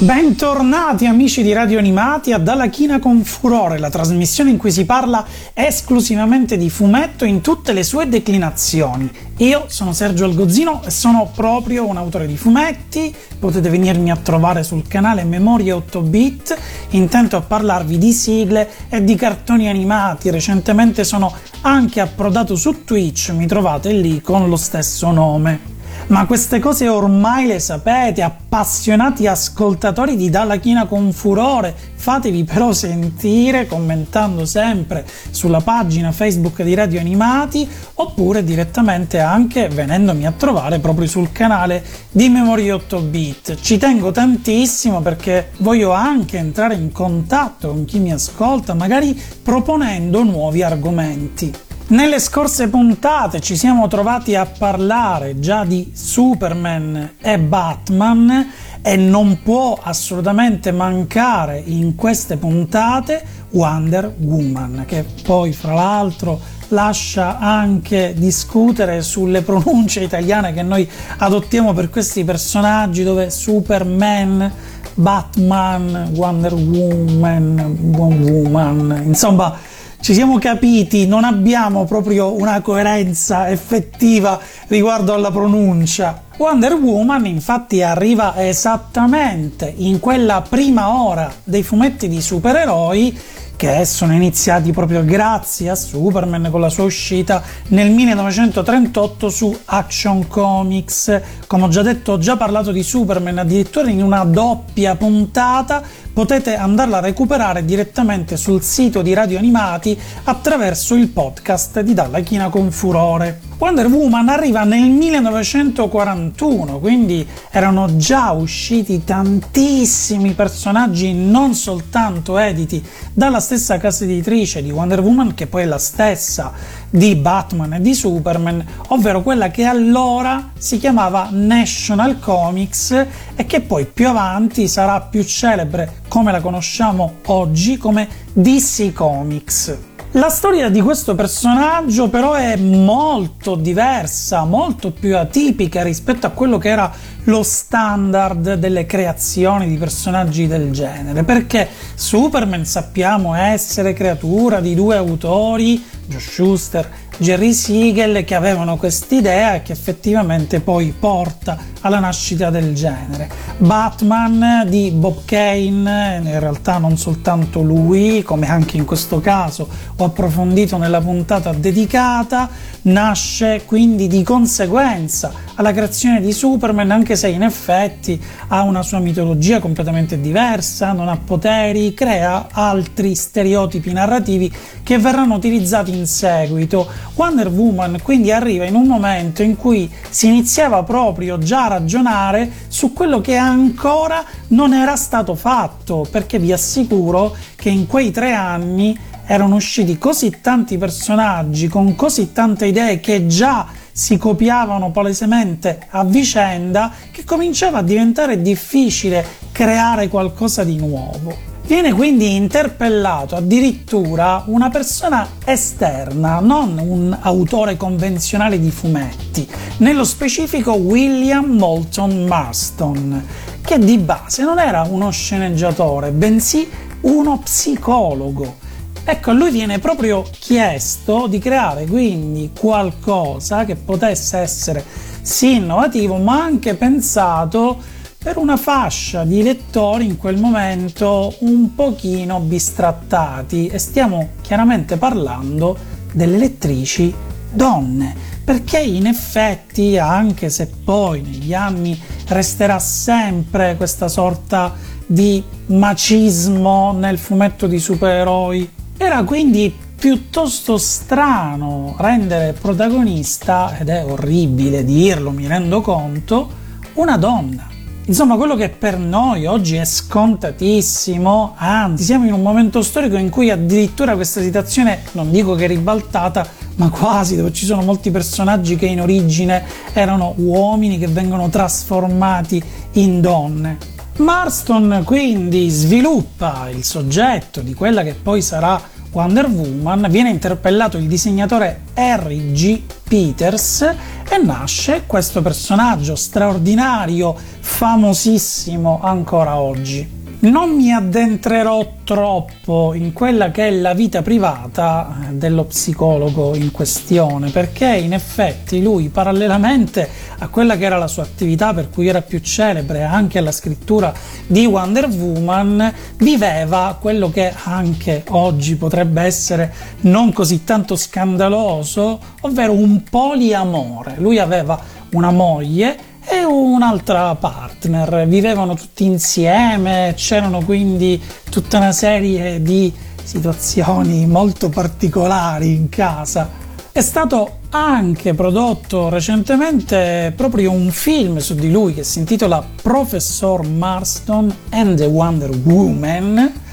Bentornati 0.00 1.06
amici 1.06 1.42
di 1.42 1.52
Radio 1.52 1.80
Animati 1.80 2.32
a 2.32 2.38
Dalla 2.38 2.68
China 2.68 3.00
con 3.00 3.24
Furore, 3.24 3.80
la 3.80 3.90
trasmissione 3.90 4.50
in 4.50 4.56
cui 4.56 4.70
si 4.70 4.84
parla 4.84 5.26
esclusivamente 5.52 6.56
di 6.56 6.70
fumetto 6.70 7.24
in 7.24 7.40
tutte 7.40 7.72
le 7.72 7.82
sue 7.82 8.08
declinazioni. 8.08 9.10
Io 9.38 9.64
sono 9.66 9.92
Sergio 9.92 10.24
Algozzino 10.24 10.84
e 10.84 10.92
sono 10.92 11.28
proprio 11.34 11.84
un 11.84 11.96
autore 11.96 12.28
di 12.28 12.36
fumetti, 12.36 13.12
potete 13.40 13.68
venirmi 13.70 14.12
a 14.12 14.16
trovare 14.16 14.62
sul 14.62 14.86
canale 14.86 15.24
Memoria 15.24 15.74
8 15.74 16.00
bit, 16.02 16.56
intento 16.90 17.36
a 17.36 17.40
parlarvi 17.40 17.98
di 17.98 18.12
sigle 18.12 18.70
e 18.88 19.02
di 19.02 19.16
cartoni 19.16 19.68
animati, 19.68 20.30
recentemente 20.30 21.02
sono 21.02 21.34
anche 21.62 21.98
approdato 21.98 22.54
su 22.54 22.84
Twitch, 22.84 23.30
mi 23.30 23.48
trovate 23.48 23.90
lì 23.90 24.20
con 24.20 24.48
lo 24.48 24.56
stesso 24.56 25.10
nome. 25.10 25.67
Ma 26.08 26.24
queste 26.24 26.58
cose 26.58 26.88
ormai 26.88 27.46
le 27.46 27.58
sapete, 27.58 28.22
appassionati 28.22 29.26
ascoltatori 29.26 30.16
di 30.16 30.30
Dalla 30.30 30.56
China 30.56 30.86
con 30.86 31.12
Furore, 31.12 31.74
fatevi 31.94 32.44
però 32.44 32.72
sentire 32.72 33.66
commentando 33.66 34.46
sempre 34.46 35.04
sulla 35.28 35.60
pagina 35.60 36.10
Facebook 36.10 36.62
di 36.62 36.72
Radio 36.72 36.98
Animati 36.98 37.68
oppure 37.94 38.42
direttamente 38.42 39.18
anche 39.18 39.68
venendomi 39.68 40.24
a 40.24 40.32
trovare 40.32 40.78
proprio 40.78 41.06
sul 41.06 41.30
canale 41.30 41.84
di 42.10 42.30
Memoria 42.30 42.74
8 42.76 43.00
bit. 43.02 43.60
Ci 43.60 43.76
tengo 43.76 44.10
tantissimo 44.10 45.02
perché 45.02 45.50
voglio 45.58 45.92
anche 45.92 46.38
entrare 46.38 46.72
in 46.72 46.90
contatto 46.90 47.68
con 47.68 47.84
chi 47.84 47.98
mi 47.98 48.12
ascolta, 48.12 48.72
magari 48.72 49.20
proponendo 49.42 50.22
nuovi 50.22 50.62
argomenti. 50.62 51.66
Nelle 51.90 52.20
scorse 52.20 52.68
puntate 52.68 53.40
ci 53.40 53.56
siamo 53.56 53.88
trovati 53.88 54.34
a 54.34 54.44
parlare 54.44 55.38
già 55.38 55.64
di 55.64 55.90
Superman 55.94 57.14
e 57.18 57.38
Batman 57.38 58.52
e 58.82 58.96
non 58.96 59.40
può 59.42 59.78
assolutamente 59.80 60.70
mancare 60.70 61.62
in 61.64 61.94
queste 61.94 62.36
puntate 62.36 63.22
Wonder 63.52 64.14
Woman, 64.18 64.84
che 64.86 65.02
poi 65.22 65.54
fra 65.54 65.72
l'altro 65.72 66.38
lascia 66.68 67.38
anche 67.38 68.12
discutere 68.14 69.00
sulle 69.00 69.40
pronunce 69.40 70.02
italiane 70.02 70.52
che 70.52 70.62
noi 70.62 70.86
adottiamo 71.16 71.72
per 71.72 71.88
questi 71.88 72.22
personaggi 72.22 73.02
dove 73.02 73.30
Superman 73.30 74.52
Batman, 74.92 76.10
Wonder 76.14 76.52
Woman, 76.54 77.78
Woman, 77.94 79.02
insomma 79.06 79.56
ci 80.00 80.14
siamo 80.14 80.38
capiti, 80.38 81.06
non 81.06 81.24
abbiamo 81.24 81.84
proprio 81.84 82.32
una 82.32 82.60
coerenza 82.60 83.48
effettiva 83.50 84.40
riguardo 84.68 85.12
alla 85.12 85.30
pronuncia. 85.30 86.22
Wonder 86.38 86.74
Woman 86.74 87.26
infatti 87.26 87.82
arriva 87.82 88.34
esattamente 88.36 89.72
in 89.76 89.98
quella 89.98 90.40
prima 90.48 91.02
ora 91.02 91.32
dei 91.42 91.64
fumetti 91.64 92.08
di 92.08 92.20
supereroi 92.20 93.18
che 93.58 93.84
sono 93.84 94.12
iniziati 94.12 94.70
proprio 94.70 95.04
grazie 95.04 95.70
a 95.70 95.74
Superman 95.74 96.46
con 96.48 96.60
la 96.60 96.68
sua 96.68 96.84
uscita 96.84 97.42
nel 97.70 97.90
1938 97.90 99.28
su 99.28 99.58
Action 99.64 100.28
Comics. 100.28 101.20
Come 101.48 101.64
ho 101.64 101.68
già 101.68 101.82
detto, 101.82 102.12
ho 102.12 102.18
già 102.18 102.36
parlato 102.36 102.70
di 102.70 102.84
Superman 102.84 103.38
addirittura 103.38 103.90
in 103.90 104.00
una 104.00 104.22
doppia 104.22 104.94
puntata 104.94 105.82
potete 106.18 106.56
andarla 106.56 106.96
a 106.96 107.00
recuperare 107.00 107.64
direttamente 107.64 108.36
sul 108.36 108.60
sito 108.60 109.02
di 109.02 109.14
Radio 109.14 109.38
Animati 109.38 109.96
attraverso 110.24 110.96
il 110.96 111.06
podcast 111.10 111.78
di 111.82 111.94
Dalla 111.94 112.18
China 112.22 112.48
con 112.48 112.72
Furore. 112.72 113.38
Wonder 113.58 113.86
Woman 113.86 114.28
arriva 114.28 114.64
nel 114.64 114.88
1941, 114.88 116.80
quindi 116.80 117.24
erano 117.50 117.96
già 117.96 118.32
usciti 118.32 119.04
tantissimi 119.04 120.32
personaggi 120.32 121.12
non 121.12 121.54
soltanto 121.54 122.36
editi 122.36 122.84
dalla 123.12 123.38
stessa 123.38 123.78
casa 123.78 124.02
editrice 124.02 124.60
di 124.60 124.72
Wonder 124.72 125.00
Woman, 125.00 125.34
che 125.34 125.46
poi 125.46 125.62
è 125.62 125.66
la 125.66 125.78
stessa 125.78 126.52
di 126.90 127.14
Batman 127.16 127.74
e 127.74 127.80
di 127.80 127.94
Superman, 127.94 128.64
ovvero 128.88 129.22
quella 129.22 129.50
che 129.50 129.64
allora 129.64 130.50
si 130.56 130.78
chiamava 130.78 131.28
National 131.30 132.18
Comics 132.18 133.06
e 133.34 133.46
che 133.46 133.60
poi 133.60 133.86
più 133.86 134.08
avanti 134.08 134.68
sarà 134.68 135.00
più 135.00 135.22
celebre 135.24 136.00
come 136.08 136.32
la 136.32 136.40
conosciamo 136.40 137.16
oggi 137.26 137.76
come 137.76 138.08
DC 138.32 138.92
Comics. 138.92 139.97
La 140.12 140.30
storia 140.30 140.70
di 140.70 140.80
questo 140.80 141.14
personaggio 141.14 142.08
però 142.08 142.32
è 142.32 142.56
molto 142.56 143.56
diversa, 143.56 144.44
molto 144.44 144.90
più 144.90 145.14
atipica 145.18 145.82
rispetto 145.82 146.26
a 146.26 146.30
quello 146.30 146.56
che 146.56 146.70
era 146.70 146.90
lo 147.24 147.42
standard 147.42 148.54
delle 148.54 148.86
creazioni 148.86 149.68
di 149.68 149.76
personaggi 149.76 150.46
del 150.46 150.70
genere, 150.72 151.24
perché 151.24 151.68
Superman 151.94 152.64
sappiamo 152.64 153.34
essere 153.34 153.92
creatura 153.92 154.60
di 154.60 154.74
due 154.74 154.96
autori, 154.96 155.84
Josh 156.06 156.30
Schuster 156.30 156.88
Jerry 157.20 157.52
Siegel 157.52 158.24
che 158.24 158.36
avevano 158.36 158.76
quest'idea 158.76 159.60
che 159.60 159.72
effettivamente 159.72 160.60
poi 160.60 160.94
porta 160.96 161.58
alla 161.80 161.98
nascita 161.98 162.48
del 162.50 162.74
genere. 162.74 163.28
Batman 163.58 164.64
di 164.68 164.92
Bob 164.92 165.24
Kane, 165.24 166.20
in 166.22 166.38
realtà 166.38 166.78
non 166.78 166.96
soltanto 166.96 167.60
lui, 167.60 168.22
come 168.22 168.48
anche 168.48 168.76
in 168.76 168.84
questo 168.84 169.18
caso 169.18 169.68
ho 169.96 170.04
approfondito 170.04 170.76
nella 170.76 171.00
puntata 171.00 171.52
dedicata, 171.52 172.48
nasce 172.82 173.62
quindi 173.66 174.06
di 174.06 174.22
conseguenza 174.22 175.32
alla 175.56 175.72
creazione 175.72 176.20
di 176.20 176.32
Superman, 176.32 176.92
anche 176.92 177.16
se 177.16 177.26
in 177.26 177.42
effetti 177.42 178.22
ha 178.46 178.62
una 178.62 178.82
sua 178.82 179.00
mitologia 179.00 179.58
completamente 179.58 180.20
diversa, 180.20 180.92
non 180.92 181.08
ha 181.08 181.16
poteri, 181.16 181.94
crea 181.94 182.46
altri 182.52 183.16
stereotipi 183.16 183.92
narrativi 183.92 184.54
che 184.84 184.98
verranno 184.98 185.34
utilizzati 185.34 185.96
in 185.96 186.06
seguito. 186.06 187.06
Wonder 187.14 187.48
Woman 187.48 187.98
quindi 188.02 188.30
arriva 188.30 188.64
in 188.64 188.74
un 188.74 188.86
momento 188.86 189.42
in 189.42 189.56
cui 189.56 189.90
si 190.08 190.26
iniziava 190.26 190.82
proprio 190.82 191.38
già 191.38 191.64
a 191.64 191.68
ragionare 191.68 192.50
su 192.68 192.92
quello 192.92 193.20
che 193.20 193.36
ancora 193.36 194.24
non 194.48 194.72
era 194.72 194.96
stato 194.96 195.34
fatto, 195.34 196.06
perché 196.10 196.38
vi 196.38 196.52
assicuro 196.52 197.34
che 197.56 197.68
in 197.70 197.86
quei 197.86 198.10
tre 198.10 198.34
anni 198.34 198.98
erano 199.26 199.56
usciti 199.56 199.98
così 199.98 200.38
tanti 200.40 200.78
personaggi 200.78 201.68
con 201.68 201.94
così 201.94 202.32
tante 202.32 202.66
idee 202.66 202.98
che 202.98 203.26
già 203.26 203.66
si 203.92 204.16
copiavano 204.16 204.90
palesemente 204.90 205.86
a 205.90 206.04
vicenda 206.04 206.92
che 207.10 207.24
cominciava 207.24 207.78
a 207.78 207.82
diventare 207.82 208.40
difficile 208.40 209.26
creare 209.52 210.08
qualcosa 210.08 210.64
di 210.64 210.76
nuovo. 210.76 211.47
Viene 211.68 211.92
quindi 211.92 212.34
interpellato 212.34 213.36
addirittura 213.36 214.42
una 214.46 214.70
persona 214.70 215.28
esterna, 215.44 216.40
non 216.40 216.78
un 216.78 217.14
autore 217.20 217.76
convenzionale 217.76 218.58
di 218.58 218.70
fumetti, 218.70 219.46
nello 219.76 220.04
specifico 220.04 220.72
William 220.72 221.44
Moulton 221.44 222.24
Marston, 222.24 223.22
che 223.60 223.78
di 223.78 223.98
base 223.98 224.44
non 224.44 224.58
era 224.58 224.86
uno 224.88 225.10
sceneggiatore, 225.10 226.10
bensì 226.10 226.66
uno 227.02 227.38
psicologo. 227.40 228.56
Ecco, 229.04 229.28
a 229.28 229.34
lui 229.34 229.50
viene 229.50 229.78
proprio 229.78 230.24
chiesto 230.30 231.26
di 231.26 231.38
creare 231.38 231.84
quindi 231.84 232.50
qualcosa 232.58 233.66
che 233.66 233.76
potesse 233.76 234.38
essere 234.38 234.82
sì 235.20 235.56
innovativo, 235.56 236.16
ma 236.16 236.42
anche 236.42 236.72
pensato 236.76 237.96
per 238.28 238.36
una 238.36 238.58
fascia 238.58 239.24
di 239.24 239.42
lettori 239.42 240.04
in 240.04 240.18
quel 240.18 240.36
momento 240.36 241.34
un 241.38 241.74
pochino 241.74 242.40
bistrattati 242.40 243.68
e 243.68 243.78
stiamo 243.78 244.32
chiaramente 244.42 244.98
parlando 244.98 245.74
delle 246.12 246.36
lettrici 246.36 247.14
donne, 247.50 248.14
perché 248.44 248.80
in 248.80 249.06
effetti, 249.06 249.96
anche 249.96 250.50
se 250.50 250.66
poi 250.66 251.22
negli 251.22 251.54
anni 251.54 251.98
resterà 252.26 252.78
sempre 252.78 253.76
questa 253.78 254.08
sorta 254.08 254.74
di 255.06 255.42
macismo 255.68 256.92
nel 256.92 257.16
fumetto 257.16 257.66
di 257.66 257.78
supereroi 257.78 258.70
era 258.98 259.24
quindi 259.24 259.74
piuttosto 259.96 260.76
strano 260.76 261.96
rendere 261.98 262.52
protagonista, 262.52 263.78
ed 263.78 263.88
è 263.88 264.04
orribile 264.04 264.84
dirlo, 264.84 265.30
mi 265.30 265.46
rendo 265.46 265.80
conto, 265.80 266.50
una 266.96 267.16
donna. 267.16 267.76
Insomma, 268.08 268.36
quello 268.36 268.56
che 268.56 268.70
per 268.70 268.96
noi 268.98 269.44
oggi 269.44 269.76
è 269.76 269.84
scontatissimo, 269.84 271.52
anzi 271.58 272.04
siamo 272.04 272.24
in 272.24 272.32
un 272.32 272.40
momento 272.40 272.80
storico 272.80 273.18
in 273.18 273.28
cui 273.28 273.50
addirittura 273.50 274.14
questa 274.14 274.40
situazione, 274.40 275.02
non 275.12 275.30
dico 275.30 275.54
che 275.54 275.66
è 275.66 275.68
ribaltata, 275.68 276.48
ma 276.76 276.88
quasi, 276.88 277.36
dove 277.36 277.52
ci 277.52 277.66
sono 277.66 277.82
molti 277.82 278.10
personaggi 278.10 278.76
che 278.76 278.86
in 278.86 279.02
origine 279.02 279.62
erano 279.92 280.32
uomini 280.38 280.96
che 280.96 281.06
vengono 281.06 281.50
trasformati 281.50 282.62
in 282.92 283.20
donne. 283.20 283.76
Marston 284.16 285.02
quindi 285.04 285.68
sviluppa 285.68 286.70
il 286.70 286.84
soggetto 286.84 287.60
di 287.60 287.74
quella 287.74 288.02
che 288.02 288.14
poi 288.14 288.40
sarà 288.40 288.80
Wonder 289.12 289.46
Woman, 289.46 290.06
viene 290.10 290.30
interpellato 290.30 290.98
il 290.98 291.06
disegnatore 291.06 291.80
Harry 291.94 292.52
G. 292.52 292.82
Peters 293.08 293.80
e 293.82 294.38
nasce 294.42 295.04
questo 295.06 295.40
personaggio 295.40 296.14
straordinario, 296.14 297.34
famosissimo 297.60 299.00
ancora 299.02 299.58
oggi. 299.58 300.17
Non 300.40 300.76
mi 300.76 300.92
addentrerò 300.92 301.94
troppo 302.04 302.94
in 302.94 303.12
quella 303.12 303.50
che 303.50 303.66
è 303.66 303.70
la 303.72 303.92
vita 303.92 304.22
privata 304.22 305.16
dello 305.32 305.64
psicologo 305.64 306.54
in 306.54 306.70
questione, 306.70 307.50
perché 307.50 307.96
in 307.96 308.12
effetti 308.12 308.80
lui, 308.80 309.08
parallelamente 309.08 310.08
a 310.38 310.46
quella 310.46 310.76
che 310.76 310.84
era 310.84 310.96
la 310.96 311.08
sua 311.08 311.24
attività 311.24 311.74
per 311.74 311.90
cui 311.90 312.06
era 312.06 312.22
più 312.22 312.38
celebre, 312.38 313.02
anche 313.02 313.38
alla 313.38 313.50
scrittura 313.50 314.14
di 314.46 314.64
Wonder 314.64 315.08
Woman, 315.08 315.92
viveva 316.18 316.96
quello 317.00 317.30
che 317.30 317.52
anche 317.64 318.22
oggi 318.28 318.76
potrebbe 318.76 319.22
essere 319.22 319.74
non 320.02 320.32
così 320.32 320.62
tanto 320.62 320.94
scandaloso, 320.94 322.20
ovvero 322.42 322.74
un 322.74 323.02
poliamore. 323.02 324.14
Lui 324.18 324.38
aveva 324.38 324.80
una 325.10 325.32
moglie 325.32 326.07
e 326.30 326.44
un'altra 326.44 327.34
partner. 327.34 328.26
Vivevano 328.26 328.74
tutti 328.74 329.04
insieme, 329.04 330.14
c'erano 330.16 330.62
quindi 330.64 331.20
tutta 331.50 331.78
una 331.78 331.92
serie 331.92 332.62
di 332.62 332.92
situazioni 333.22 334.26
molto 334.26 334.68
particolari 334.68 335.74
in 335.74 335.88
casa. 335.88 336.48
È 336.90 337.00
stato 337.00 337.58
anche 337.70 338.34
prodotto 338.34 339.08
recentemente 339.08 340.32
proprio 340.34 340.72
un 340.72 340.90
film 340.90 341.38
su 341.38 341.54
di 341.54 341.70
lui 341.70 341.94
che 341.94 342.02
si 342.02 342.18
intitola 342.18 342.64
Professor 342.82 343.66
Marston 343.66 344.54
and 344.70 344.96
the 344.96 345.04
Wonder 345.04 345.50
Woman 345.64 346.66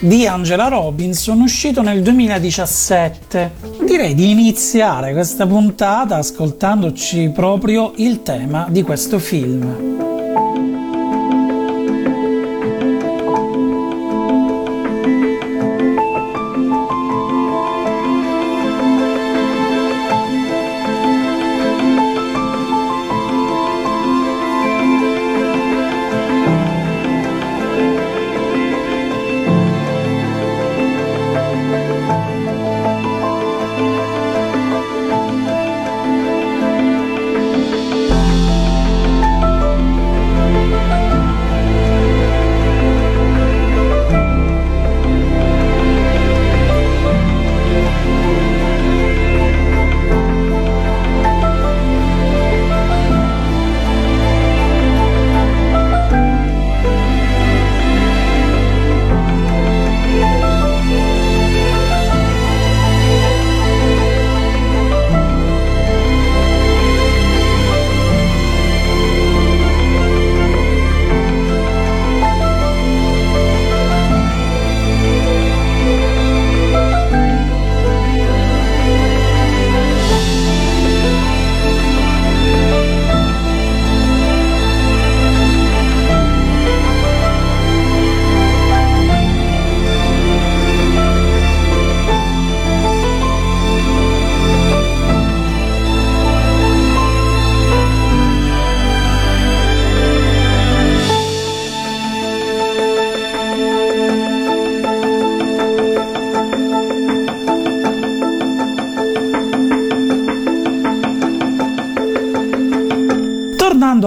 di 0.00 0.26
Angela 0.26 0.68
Robinson 0.68 1.42
uscito 1.42 1.82
nel 1.82 2.02
2017. 2.02 3.50
Direi 3.84 4.14
di 4.14 4.30
iniziare 4.30 5.12
questa 5.12 5.46
puntata 5.46 6.16
ascoltandoci 6.16 7.30
proprio 7.34 7.92
il 7.96 8.22
tema 8.22 8.66
di 8.70 8.82
questo 8.82 9.18
film. 9.18 10.09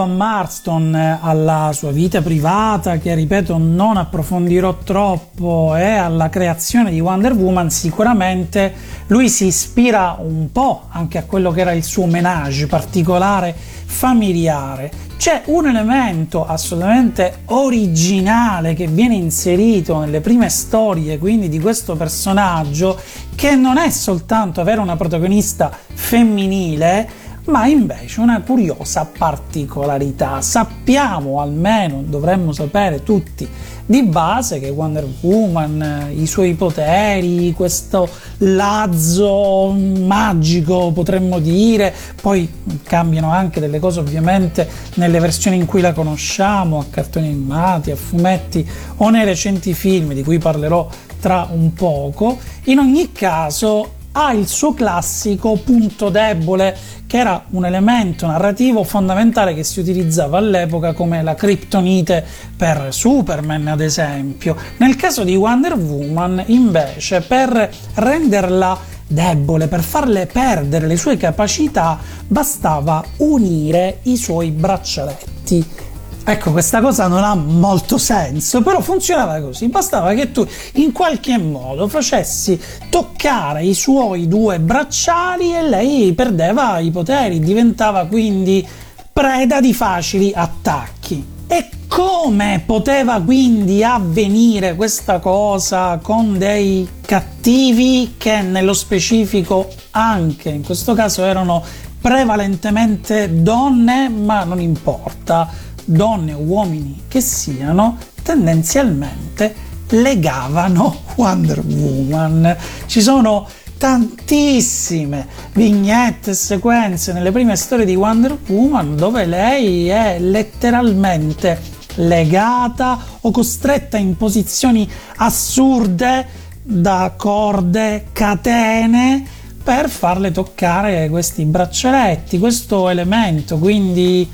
A 0.01 0.05
Marston, 0.05 0.95
eh, 0.95 1.19
alla 1.21 1.71
sua 1.73 1.91
vita 1.91 2.21
privata, 2.21 2.97
che 2.97 3.13
ripeto 3.15 3.57
non 3.57 3.97
approfondirò 3.97 4.77
troppo, 4.83 5.75
e 5.75 5.91
alla 5.91 6.29
creazione 6.29 6.91
di 6.91 6.99
Wonder 6.99 7.33
Woman, 7.33 7.69
sicuramente 7.69 8.73
lui 9.07 9.29
si 9.29 9.45
ispira 9.47 10.17
un 10.19 10.51
po' 10.51 10.83
anche 10.89 11.17
a 11.17 11.23
quello 11.23 11.51
che 11.51 11.61
era 11.61 11.71
il 11.71 11.83
suo 11.83 12.05
menage 12.05 12.67
particolare 12.67 13.55
familiare. 13.85 14.91
C'è 15.17 15.43
un 15.45 15.67
elemento 15.67 16.45
assolutamente 16.45 17.43
originale 17.45 18.73
che 18.73 18.87
viene 18.87 19.15
inserito 19.15 19.99
nelle 19.99 20.19
prime 20.19 20.49
storie, 20.49 21.17
quindi 21.17 21.47
di 21.47 21.59
questo 21.59 21.95
personaggio, 21.95 22.99
che 23.35 23.55
non 23.55 23.77
è 23.77 23.89
soltanto 23.89 24.59
avere 24.59 24.81
una 24.81 24.97
protagonista 24.97 25.71
femminile, 25.93 27.07
ma 27.45 27.67
invece 27.67 28.21
una 28.21 28.41
curiosa 28.41 29.05
particolarità. 29.05 30.41
Sappiamo, 30.41 31.41
almeno 31.41 32.01
dovremmo 32.05 32.53
sapere 32.53 33.03
tutti 33.03 33.47
di 33.85 34.03
base, 34.03 34.59
che 34.59 34.69
Wonder 34.69 35.05
Woman, 35.21 36.11
i 36.15 36.25
suoi 36.25 36.53
poteri, 36.53 37.51
questo 37.53 38.07
lazzo 38.37 39.71
magico 39.71 40.91
potremmo 40.91 41.39
dire, 41.39 41.93
poi 42.21 42.49
cambiano 42.83 43.31
anche 43.31 43.59
delle 43.59 43.79
cose 43.79 43.99
ovviamente 43.99 44.67
nelle 44.95 45.19
versioni 45.19 45.57
in 45.57 45.65
cui 45.65 45.81
la 45.81 45.91
conosciamo, 45.91 46.79
a 46.79 46.85
cartoni 46.89 47.27
animati, 47.27 47.91
a 47.91 47.95
fumetti 47.97 48.65
o 48.97 49.09
nei 49.09 49.25
recenti 49.25 49.73
film 49.73 50.13
di 50.13 50.23
cui 50.23 50.37
parlerò 50.37 50.87
tra 51.19 51.49
un 51.51 51.73
poco. 51.73 52.37
In 52.65 52.79
ogni 52.79 53.11
caso 53.11 54.01
ha 54.13 54.33
il 54.33 54.47
suo 54.47 54.73
classico 54.73 55.59
punto 55.63 56.09
debole 56.09 56.75
che 57.07 57.17
era 57.17 57.45
un 57.51 57.65
elemento 57.65 58.25
narrativo 58.25 58.83
fondamentale 58.83 59.53
che 59.53 59.63
si 59.63 59.79
utilizzava 59.79 60.37
all'epoca 60.37 60.93
come 60.93 61.21
la 61.23 61.35
criptonite 61.35 62.25
per 62.55 62.87
Superman 62.89 63.67
ad 63.67 63.81
esempio. 63.81 64.55
Nel 64.77 64.95
caso 64.95 65.23
di 65.23 65.35
Wonder 65.35 65.73
Woman 65.75 66.43
invece 66.47 67.21
per 67.21 67.69
renderla 67.95 68.79
debole, 69.07 69.67
per 69.67 69.81
farle 69.81 70.25
perdere 70.25 70.87
le 70.87 70.97
sue 70.97 71.17
capacità 71.17 71.99
bastava 72.27 73.03
unire 73.17 73.99
i 74.03 74.17
suoi 74.17 74.51
braccialetti 74.51 75.91
Ecco, 76.25 76.51
questa 76.53 76.79
cosa 76.79 77.07
non 77.07 77.21
ha 77.21 77.35
molto 77.35 77.97
senso, 77.97 78.61
però 78.61 78.79
funzionava 78.79 79.41
così. 79.41 79.67
Bastava 79.67 80.13
che 80.13 80.31
tu 80.31 80.47
in 80.75 80.93
qualche 80.93 81.37
modo 81.37 81.89
facessi 81.89 82.57
toccare 82.89 83.65
i 83.65 83.73
suoi 83.73 84.29
due 84.29 84.59
bracciali 84.59 85.53
e 85.53 85.67
lei 85.67 86.13
perdeva 86.13 86.79
i 86.79 86.91
poteri, 86.91 87.39
diventava 87.39 88.05
quindi 88.05 88.65
preda 89.11 89.59
di 89.59 89.73
facili 89.73 90.31
attacchi. 90.33 91.31
E 91.45 91.69
come 91.89 92.63
poteva 92.65 93.21
quindi 93.21 93.83
avvenire 93.83 94.75
questa 94.75 95.19
cosa 95.19 95.99
con 96.01 96.37
dei 96.37 96.87
cattivi 97.01 98.15
che 98.17 98.41
nello 98.41 98.73
specifico 98.73 99.69
anche 99.91 100.49
in 100.49 100.63
questo 100.63 100.93
caso 100.93 101.23
erano 101.23 101.61
prevalentemente 101.99 103.41
donne, 103.43 104.07
ma 104.07 104.45
non 104.45 104.61
importa 104.61 105.71
donne 105.85 106.33
o 106.33 106.39
uomini 106.39 107.03
che 107.07 107.21
siano, 107.21 107.97
tendenzialmente 108.21 109.53
legavano 109.89 111.01
Wonder 111.15 111.63
Woman. 111.65 112.55
Ci 112.85 113.01
sono 113.01 113.47
tantissime 113.77 115.27
vignette 115.53 116.31
e 116.31 116.33
sequenze 116.35 117.11
nelle 117.11 117.31
prime 117.31 117.55
storie 117.55 117.85
di 117.85 117.95
Wonder 117.95 118.37
Woman 118.47 118.95
dove 118.95 119.25
lei 119.25 119.89
è 119.89 120.19
letteralmente 120.19 121.59
legata 121.95 122.97
o 123.21 123.31
costretta 123.31 123.97
in 123.97 124.15
posizioni 124.15 124.89
assurde 125.17 126.41
da 126.63 127.13
corde, 127.17 128.05
catene 128.13 129.25
per 129.61 129.89
farle 129.89 130.31
toccare 130.31 131.09
questi 131.09 131.43
braccialetti, 131.45 132.39
questo 132.39 132.89
elemento, 132.89 133.57
quindi 133.57 134.29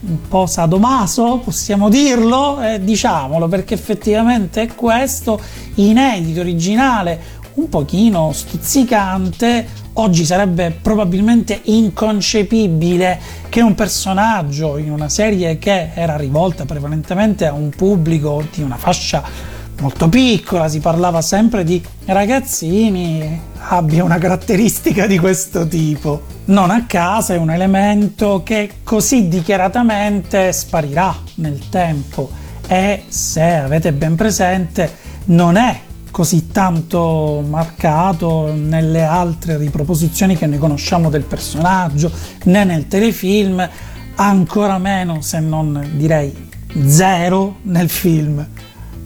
un 0.00 0.28
po' 0.28 0.46
sadomaso, 0.46 1.40
possiamo 1.42 1.88
dirlo, 1.88 2.60
eh, 2.62 2.82
diciamolo 2.82 3.48
perché 3.48 3.74
effettivamente 3.74 4.62
è 4.62 4.74
questo, 4.74 5.40
inedito, 5.74 6.40
originale, 6.40 7.36
un 7.54 7.68
pochino 7.68 8.30
stuzzicante, 8.32 9.66
oggi 9.94 10.24
sarebbe 10.24 10.78
probabilmente 10.80 11.60
inconcepibile 11.64 13.18
che 13.48 13.60
un 13.60 13.74
personaggio 13.74 14.76
in 14.76 14.92
una 14.92 15.08
serie 15.08 15.58
che 15.58 15.90
era 15.94 16.16
rivolta 16.16 16.64
prevalentemente 16.64 17.46
a 17.46 17.52
un 17.52 17.70
pubblico 17.70 18.44
di 18.52 18.62
una 18.62 18.76
fascia 18.76 19.56
molto 19.80 20.08
piccola, 20.08 20.68
si 20.68 20.80
parlava 20.80 21.20
sempre 21.20 21.64
di 21.64 21.82
ragazzini, 22.06 23.40
abbia 23.58 24.04
una 24.04 24.18
caratteristica 24.18 25.06
di 25.06 25.18
questo 25.18 25.66
tipo. 25.66 26.22
Non 26.46 26.70
a 26.70 26.86
caso 26.86 27.32
è 27.32 27.36
un 27.36 27.50
elemento 27.50 28.42
che 28.44 28.70
così 28.82 29.28
dichiaratamente 29.28 30.52
sparirà 30.52 31.14
nel 31.36 31.68
tempo 31.68 32.30
e 32.66 33.04
se 33.08 33.42
avete 33.42 33.92
ben 33.92 34.14
presente 34.14 35.06
non 35.26 35.56
è 35.56 35.80
così 36.10 36.48
tanto 36.48 37.44
marcato 37.46 38.52
nelle 38.52 39.04
altre 39.04 39.56
riproposizioni 39.56 40.36
che 40.36 40.46
ne 40.46 40.58
conosciamo 40.58 41.10
del 41.10 41.22
personaggio 41.22 42.10
né 42.44 42.64
nel 42.64 42.88
telefilm 42.88 43.68
ancora 44.16 44.78
meno 44.78 45.20
se 45.20 45.38
non 45.40 45.92
direi 45.94 46.48
zero 46.86 47.56
nel 47.62 47.88
film 47.88 48.46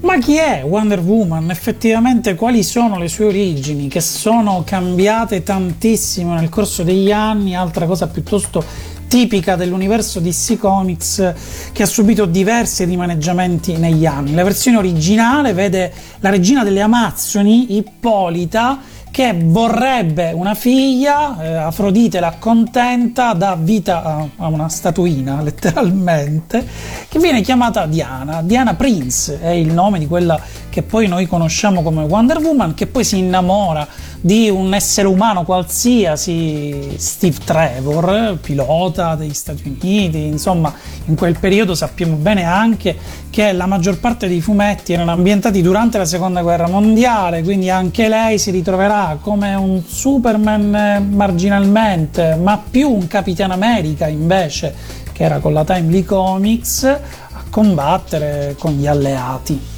ma 0.02 0.18
chi 0.18 0.37
è 0.37 0.62
Wonder 0.64 1.00
Woman? 1.00 1.50
Effettivamente 1.50 2.35
quali 2.35 2.62
sono 2.62 2.99
le 2.99 3.09
sue 3.09 3.26
origini 3.26 3.88
che 3.88 4.00
sono 4.00 4.62
cambiate 4.64 5.42
tantissimo 5.42 6.35
nel 6.35 6.49
corso 6.49 6.82
degli 6.82 7.12
anni? 7.12 7.54
Altra 7.54 7.87
cosa 7.87 8.09
piuttosto 8.09 8.64
tipica 9.06 9.56
dell'universo 9.56 10.21
DC 10.21 10.56
Comics 10.56 11.35
che 11.73 11.82
ha 11.82 11.87
subito 11.87 12.25
diversi 12.25 12.85
rimaneggiamenti 12.85 13.76
negli 13.76 14.06
anni. 14.06 14.35
La 14.35 14.42
versione 14.42 14.78
originale 14.78 15.52
vede 15.52 15.92
la 16.21 16.30
regina 16.30 16.64
delle 16.64 16.80
Amazzoni, 16.80 17.76
Ippolita, 17.76 18.80
che 19.12 19.37
vorrebbe 19.38 20.33
una 20.33 20.54
figlia, 20.54 21.40
eh, 21.40 21.54
Afrodite 21.54 22.19
l'accontenta, 22.19 23.35
dà 23.35 23.57
vita 23.61 24.02
a, 24.02 24.26
a, 24.37 24.47
una 24.49 24.71
statuina 24.71 25.40
letteralmente, 25.45 26.66
che 27.09 27.19
viene 27.19 27.42
chiamata 27.42 27.85
Diana. 27.85 28.40
Diana 28.40 28.75
Prince 28.75 29.38
è 29.38 29.50
il 29.50 29.71
nome 29.71 29.99
di 29.99 30.07
quella 30.07 30.40
che 30.73 30.83
poi 30.83 31.07
noi 31.07 31.26
conosciamo 31.26 31.83
come 31.83 32.02
Wonder 32.05 32.38
Woman, 32.38 32.73
che 32.73 32.87
poi 32.87 33.05
si 33.05 33.19
innamora 33.19 33.87
di 34.19 34.49
un 34.49 34.73
essere 34.73 35.07
umano 35.07 35.45
qualsiasi, 35.45 36.95
Steve 36.97 37.37
Trevor, 37.45 38.38
pilota 38.41 39.14
degli 39.14 39.35
Stati 39.35 39.64
Uniti, 39.67 40.25
insomma 40.25 40.73
in 41.05 41.14
quel 41.14 41.38
periodo 41.38 41.75
sappiamo 41.75 42.17
bene 42.17 42.45
anche 42.45 42.97
che 43.29 43.52
la 43.52 43.67
maggior 43.67 44.00
parte 44.00 44.29
dei 44.29 44.41
fumetti 44.41 44.95
erano 44.95 45.11
ambientati 45.11 45.61
durante 45.61 45.99
la 45.99 46.07
seconda 46.07 46.41
guerra 46.41 46.69
mondiale, 46.69 47.43
quindi 47.43 47.69
anche 47.69 48.09
lei 48.09 48.38
si 48.38 48.50
ritroverà 48.50 49.19
come 49.21 49.55
un 49.55 49.83
Superman 49.87 51.11
marginalmente, 51.12 52.35
ma 52.37 52.59
più 52.71 52.91
un 52.91 53.07
Capitan 53.07 53.50
America 53.50 54.09
invece, 54.09 54.75
che 55.12 55.23
era 55.23 55.38
con 55.38 55.52
la 55.52 55.64
Timely 55.64 56.02
Comics, 56.02 56.85
a 56.85 57.45
combattere 57.50 58.57
con 58.59 58.73
gli 58.73 58.87
alleati. 58.87 59.72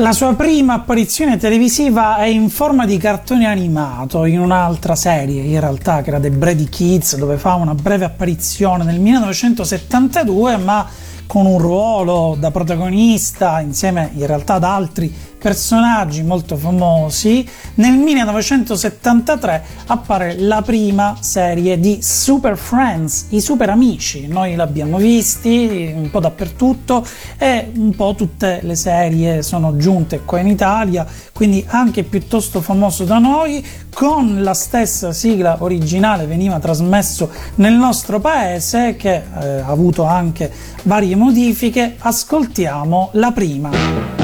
La 0.00 0.12
sua 0.12 0.34
prima 0.34 0.72
apparizione 0.72 1.36
televisiva 1.36 2.16
è 2.16 2.24
in 2.24 2.48
forma 2.48 2.86
di 2.86 2.96
cartone 2.96 3.44
animato 3.44 4.24
in 4.24 4.40
un'altra 4.40 4.94
serie, 4.94 5.42
in 5.42 5.60
realtà 5.60 6.00
che 6.00 6.08
era 6.08 6.18
The 6.18 6.30
Brady 6.30 6.70
Kids, 6.70 7.16
dove 7.16 7.36
fa 7.36 7.56
una 7.56 7.74
breve 7.74 8.06
apparizione 8.06 8.82
nel 8.84 8.98
1972, 8.98 10.56
ma 10.56 10.86
con 11.26 11.44
un 11.44 11.58
ruolo 11.58 12.34
da 12.40 12.50
protagonista 12.50 13.60
insieme 13.60 14.10
in 14.14 14.26
realtà 14.26 14.54
ad 14.54 14.64
altri 14.64 15.14
personaggi 15.40 16.22
molto 16.22 16.56
famosi, 16.56 17.48
nel 17.76 17.94
1973 17.94 19.64
appare 19.86 20.38
la 20.38 20.60
prima 20.60 21.16
serie 21.20 21.80
di 21.80 22.00
Super 22.02 22.58
Friends, 22.58 23.26
i 23.30 23.40
super 23.40 23.70
amici. 23.70 24.26
Noi 24.28 24.54
l'abbiamo 24.54 24.98
visti 24.98 25.90
un 25.94 26.10
po' 26.10 26.20
dappertutto 26.20 27.04
e 27.38 27.72
un 27.74 27.94
po' 27.96 28.14
tutte 28.14 28.60
le 28.62 28.76
serie 28.76 29.42
sono 29.42 29.76
giunte 29.76 30.20
qua 30.20 30.40
in 30.40 30.48
Italia, 30.48 31.06
quindi 31.32 31.64
anche 31.68 32.04
piuttosto 32.04 32.60
famoso 32.60 33.04
da 33.04 33.18
noi, 33.18 33.66
con 33.92 34.42
la 34.42 34.54
stessa 34.54 35.12
sigla 35.12 35.56
originale 35.60 36.26
veniva 36.26 36.58
trasmesso 36.58 37.30
nel 37.56 37.74
nostro 37.74 38.20
paese 38.20 38.94
che 38.96 39.14
eh, 39.14 39.60
ha 39.60 39.66
avuto 39.66 40.04
anche 40.04 40.52
varie 40.82 41.16
modifiche. 41.16 41.96
Ascoltiamo 41.98 43.10
la 43.12 43.32
prima. 43.32 44.19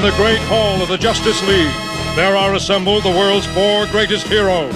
In 0.00 0.06
the 0.06 0.16
great 0.16 0.40
hall 0.48 0.80
of 0.80 0.88
the 0.88 0.96
Justice 0.96 1.46
League, 1.46 1.74
there 2.16 2.34
are 2.34 2.54
assembled 2.54 3.02
the 3.02 3.10
world's 3.10 3.44
four 3.48 3.84
greatest 3.88 4.26
heroes, 4.28 4.74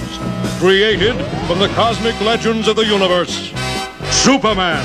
created 0.58 1.14
from 1.46 1.58
the 1.58 1.68
cosmic 1.68 2.20
legends 2.20 2.68
of 2.68 2.76
the 2.76 2.84
universe. 2.84 3.50
Superman. 4.10 4.84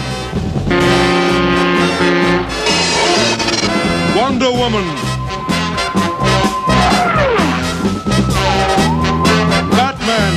Wonder 4.16 4.50
Woman. 4.50 4.86
Batman. 9.76 10.34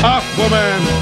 Aquaman. 0.00 0.95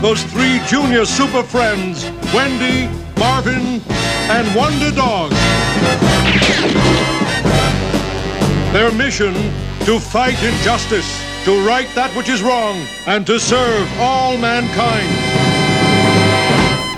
Those 0.00 0.22
three 0.24 0.60
junior 0.66 1.04
super 1.04 1.42
friends, 1.42 2.04
Wendy, 2.32 2.88
Marvin, 3.18 3.82
and 4.30 4.54
Wonder 4.56 4.90
Dog. 4.90 5.30
Their 8.72 8.92
mission 8.92 9.34
to 9.84 9.98
fight 9.98 10.42
injustice, 10.42 11.22
to 11.44 11.66
right 11.66 11.88
that 11.94 12.10
which 12.16 12.28
is 12.28 12.42
wrong, 12.42 12.86
and 13.06 13.26
to 13.26 13.38
serve 13.38 13.88
all 13.98 14.38
mankind. 14.38 15.59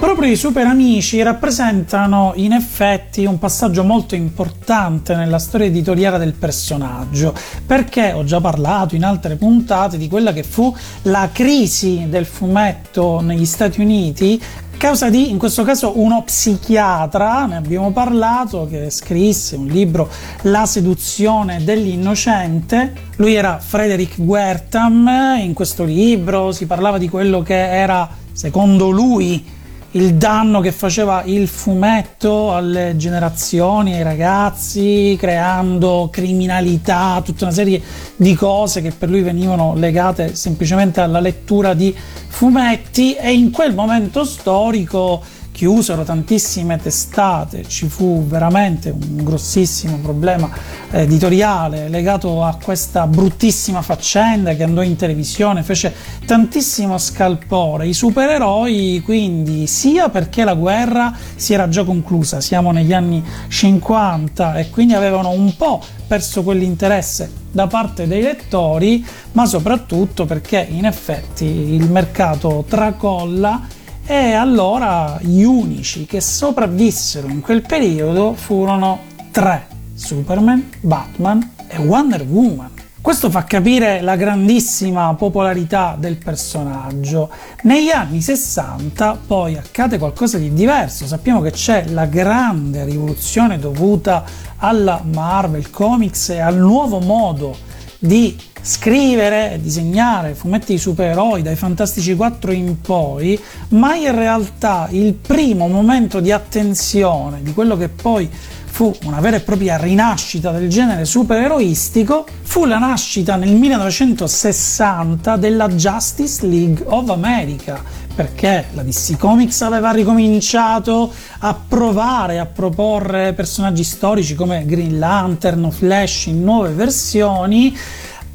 Proprio 0.02 0.32
i 0.32 0.36
super 0.36 0.66
amici 0.66 1.22
rappresentano 1.22 2.32
in 2.34 2.50
effetti 2.50 3.24
un 3.24 3.38
passaggio 3.38 3.84
molto 3.84 4.16
importante 4.16 5.14
nella 5.14 5.38
storia 5.38 5.68
editoriale 5.68 6.18
del 6.18 6.32
personaggio, 6.32 7.32
perché 7.64 8.10
ho 8.10 8.24
già 8.24 8.40
parlato 8.40 8.96
in 8.96 9.04
altre 9.04 9.36
puntate 9.36 9.98
di 9.98 10.08
quella 10.08 10.32
che 10.32 10.42
fu 10.42 10.74
la 11.02 11.30
crisi 11.32 12.06
del 12.08 12.26
fumetto 12.26 13.20
negli 13.20 13.44
Stati 13.44 13.80
Uniti 13.80 14.42
causa 14.76 15.08
di, 15.08 15.30
in 15.30 15.38
questo 15.38 15.62
caso, 15.62 15.92
uno 16.00 16.24
psichiatra, 16.24 17.46
ne 17.46 17.54
abbiamo 17.54 17.92
parlato, 17.92 18.66
che 18.68 18.90
scrisse 18.90 19.54
un 19.54 19.66
libro 19.66 20.10
La 20.42 20.66
seduzione 20.66 21.62
dell'innocente. 21.62 22.92
Lui 23.18 23.36
era 23.36 23.60
Frederick 23.60 24.18
Wertham, 24.18 25.36
in 25.38 25.52
questo 25.52 25.84
libro 25.84 26.50
si 26.50 26.66
parlava 26.66 26.98
di 26.98 27.08
quello 27.08 27.42
che 27.42 27.54
era, 27.54 28.08
secondo 28.32 28.90
lui, 28.90 29.51
il 29.92 30.14
danno 30.14 30.60
che 30.60 30.72
faceva 30.72 31.22
il 31.24 31.48
fumetto 31.48 32.54
alle 32.54 32.94
generazioni, 32.96 33.94
ai 33.94 34.02
ragazzi, 34.02 35.16
creando 35.18 36.08
criminalità, 36.10 37.20
tutta 37.22 37.44
una 37.44 37.52
serie 37.52 37.80
di 38.16 38.34
cose 38.34 38.80
che 38.80 38.92
per 38.92 39.10
lui 39.10 39.20
venivano 39.20 39.74
legate 39.74 40.34
semplicemente 40.34 41.00
alla 41.00 41.20
lettura 41.20 41.74
di 41.74 41.94
fumetti. 42.28 43.14
E 43.14 43.32
in 43.32 43.50
quel 43.50 43.74
momento 43.74 44.24
storico 44.24 45.22
chiusero 45.52 46.02
tantissime 46.02 46.78
testate, 46.78 47.64
ci 47.68 47.86
fu 47.86 48.24
veramente 48.26 48.90
un 48.90 49.22
grossissimo 49.22 49.98
problema 49.98 50.50
editoriale 50.90 51.88
legato 51.88 52.42
a 52.42 52.58
questa 52.60 53.06
bruttissima 53.06 53.82
faccenda 53.82 54.54
che 54.54 54.62
andò 54.62 54.82
in 54.82 54.96
televisione, 54.96 55.62
fece 55.62 55.94
tantissimo 56.26 56.98
scalpore. 56.98 57.86
I 57.86 57.92
supereroi 57.92 59.02
quindi 59.04 59.66
sia 59.66 60.08
perché 60.08 60.42
la 60.42 60.54
guerra 60.54 61.14
si 61.36 61.52
era 61.52 61.68
già 61.68 61.84
conclusa, 61.84 62.40
siamo 62.40 62.72
negli 62.72 62.92
anni 62.92 63.22
50 63.48 64.56
e 64.56 64.70
quindi 64.70 64.94
avevano 64.94 65.30
un 65.30 65.54
po' 65.56 65.80
perso 66.06 66.42
quell'interesse 66.42 67.30
da 67.52 67.66
parte 67.66 68.06
dei 68.06 68.22
lettori, 68.22 69.04
ma 69.32 69.44
soprattutto 69.44 70.24
perché 70.24 70.66
in 70.68 70.86
effetti 70.86 71.44
il 71.44 71.90
mercato 71.90 72.64
tracolla 72.66 73.60
e 74.04 74.32
allora 74.32 75.18
gli 75.20 75.42
unici 75.42 76.06
che 76.06 76.20
sopravvissero 76.20 77.28
in 77.28 77.40
quel 77.40 77.62
periodo 77.62 78.34
furono 78.34 79.00
tre, 79.30 79.66
Superman, 79.94 80.70
Batman 80.80 81.52
e 81.68 81.78
Wonder 81.78 82.22
Woman. 82.22 82.70
Questo 83.00 83.30
fa 83.30 83.44
capire 83.44 84.00
la 84.00 84.14
grandissima 84.14 85.12
popolarità 85.14 85.96
del 85.98 86.18
personaggio. 86.18 87.30
Negli 87.62 87.90
anni 87.90 88.20
60 88.20 89.18
poi 89.26 89.56
accade 89.56 89.98
qualcosa 89.98 90.38
di 90.38 90.52
diverso, 90.52 91.06
sappiamo 91.06 91.40
che 91.40 91.50
c'è 91.50 91.86
la 91.88 92.06
grande 92.06 92.84
rivoluzione 92.84 93.58
dovuta 93.58 94.24
alla 94.56 95.02
Marvel 95.04 95.70
Comics 95.70 96.30
e 96.30 96.40
al 96.40 96.56
nuovo 96.56 97.00
modo 97.00 97.56
di 97.98 98.36
scrivere 98.62 99.54
e 99.54 99.60
disegnare 99.60 100.34
fumetti 100.34 100.72
di 100.72 100.78
supereroi 100.78 101.42
dai 101.42 101.56
Fantastici 101.56 102.14
4 102.14 102.52
in 102.52 102.80
poi, 102.80 103.38
ma 103.70 103.96
in 103.96 104.14
realtà 104.14 104.86
il 104.90 105.14
primo 105.14 105.66
momento 105.66 106.20
di 106.20 106.30
attenzione 106.30 107.42
di 107.42 107.52
quello 107.52 107.76
che 107.76 107.88
poi 107.88 108.30
fu 108.72 108.90
una 109.04 109.20
vera 109.20 109.36
e 109.36 109.40
propria 109.40 109.76
rinascita 109.76 110.50
del 110.50 110.70
genere 110.70 111.04
supereroistico, 111.04 112.24
fu 112.40 112.64
la 112.64 112.78
nascita 112.78 113.36
nel 113.36 113.54
1960 113.54 115.36
della 115.36 115.68
Justice 115.68 116.46
League 116.46 116.82
of 116.86 117.10
America, 117.10 117.82
perché 118.14 118.66
la 118.72 118.82
DC 118.82 119.18
Comics 119.18 119.60
aveva 119.60 119.90
ricominciato 119.90 121.12
a 121.40 121.54
provare 121.54 122.38
a 122.38 122.46
proporre 122.46 123.34
personaggi 123.34 123.84
storici 123.84 124.34
come 124.34 124.64
Green 124.64 124.98
Lantern 124.98 125.64
o 125.64 125.70
Flash 125.70 126.26
in 126.26 126.42
nuove 126.42 126.70
versioni 126.70 127.76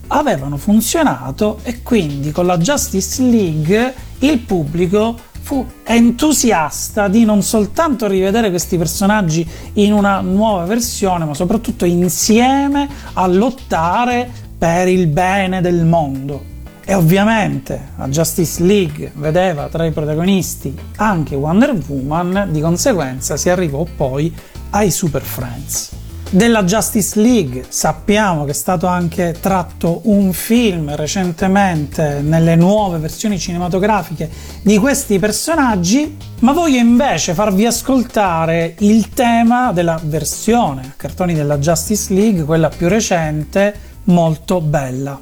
avevano 0.08 0.58
funzionato 0.58 1.60
e 1.64 1.82
quindi 1.84 2.32
con 2.32 2.46
la 2.46 2.58
Justice 2.58 3.22
League 3.24 3.94
il 4.20 4.40
pubblico 4.40 5.16
fu 5.42 5.66
entusiasta 5.84 7.08
di 7.08 7.24
non 7.24 7.42
soltanto 7.42 8.06
rivedere 8.08 8.50
questi 8.50 8.78
personaggi 8.78 9.48
in 9.74 9.94
una 9.94 10.20
nuova 10.20 10.66
versione, 10.66 11.24
ma 11.24 11.34
soprattutto 11.34 11.86
insieme 11.86 12.90
a 13.14 13.26
lottare 13.28 14.30
per 14.58 14.90
il 14.90 15.08
bene 15.08 15.62
del 15.62 15.86
mondo. 15.86 16.56
E 16.84 16.94
ovviamente 16.94 17.92
la 17.98 18.10
Justice 18.10 18.64
League 18.64 19.12
vedeva 19.16 19.68
tra 19.68 19.86
i 19.86 19.92
protagonisti 19.92 20.78
anche 20.98 21.36
Wonder 21.36 21.78
Woman, 21.88 22.50
di 22.52 22.60
conseguenza 22.60 23.38
si 23.38 23.50
arrivò 23.50 23.86
poi 23.96 24.34
ai 24.72 24.92
Super 24.92 25.22
Friends 25.22 25.97
della 26.30 26.64
Justice 26.64 27.20
League. 27.20 27.66
Sappiamo 27.68 28.46
che 28.46 28.52
è 28.52 28.54
stato 28.54 28.88
anche 28.88 29.36
tratto 29.40 30.02
un 30.04 30.34
film 30.34 30.96
recentemente 30.96 32.22
nelle 32.22 32.56
nuove 32.56 32.98
versioni 32.98 33.40
cinematografiche 33.40 34.30
di 34.62 34.78
questi 34.78 35.20
personaggi, 35.20 36.18
ma 36.40 36.52
voglio 36.52 36.78
invece 36.78 37.34
farvi 37.34 37.66
ascoltare 37.66 38.76
il 38.80 39.10
tema 39.10 39.72
della 39.72 40.00
versione 40.04 40.82
a 40.82 40.94
cartoni 40.96 41.34
della 41.34 41.58
Justice 41.58 42.14
League, 42.14 42.44
quella 42.44 42.70
più 42.70 42.88
recente, 42.88 43.74
molto 44.04 44.62
bella. 44.62 45.20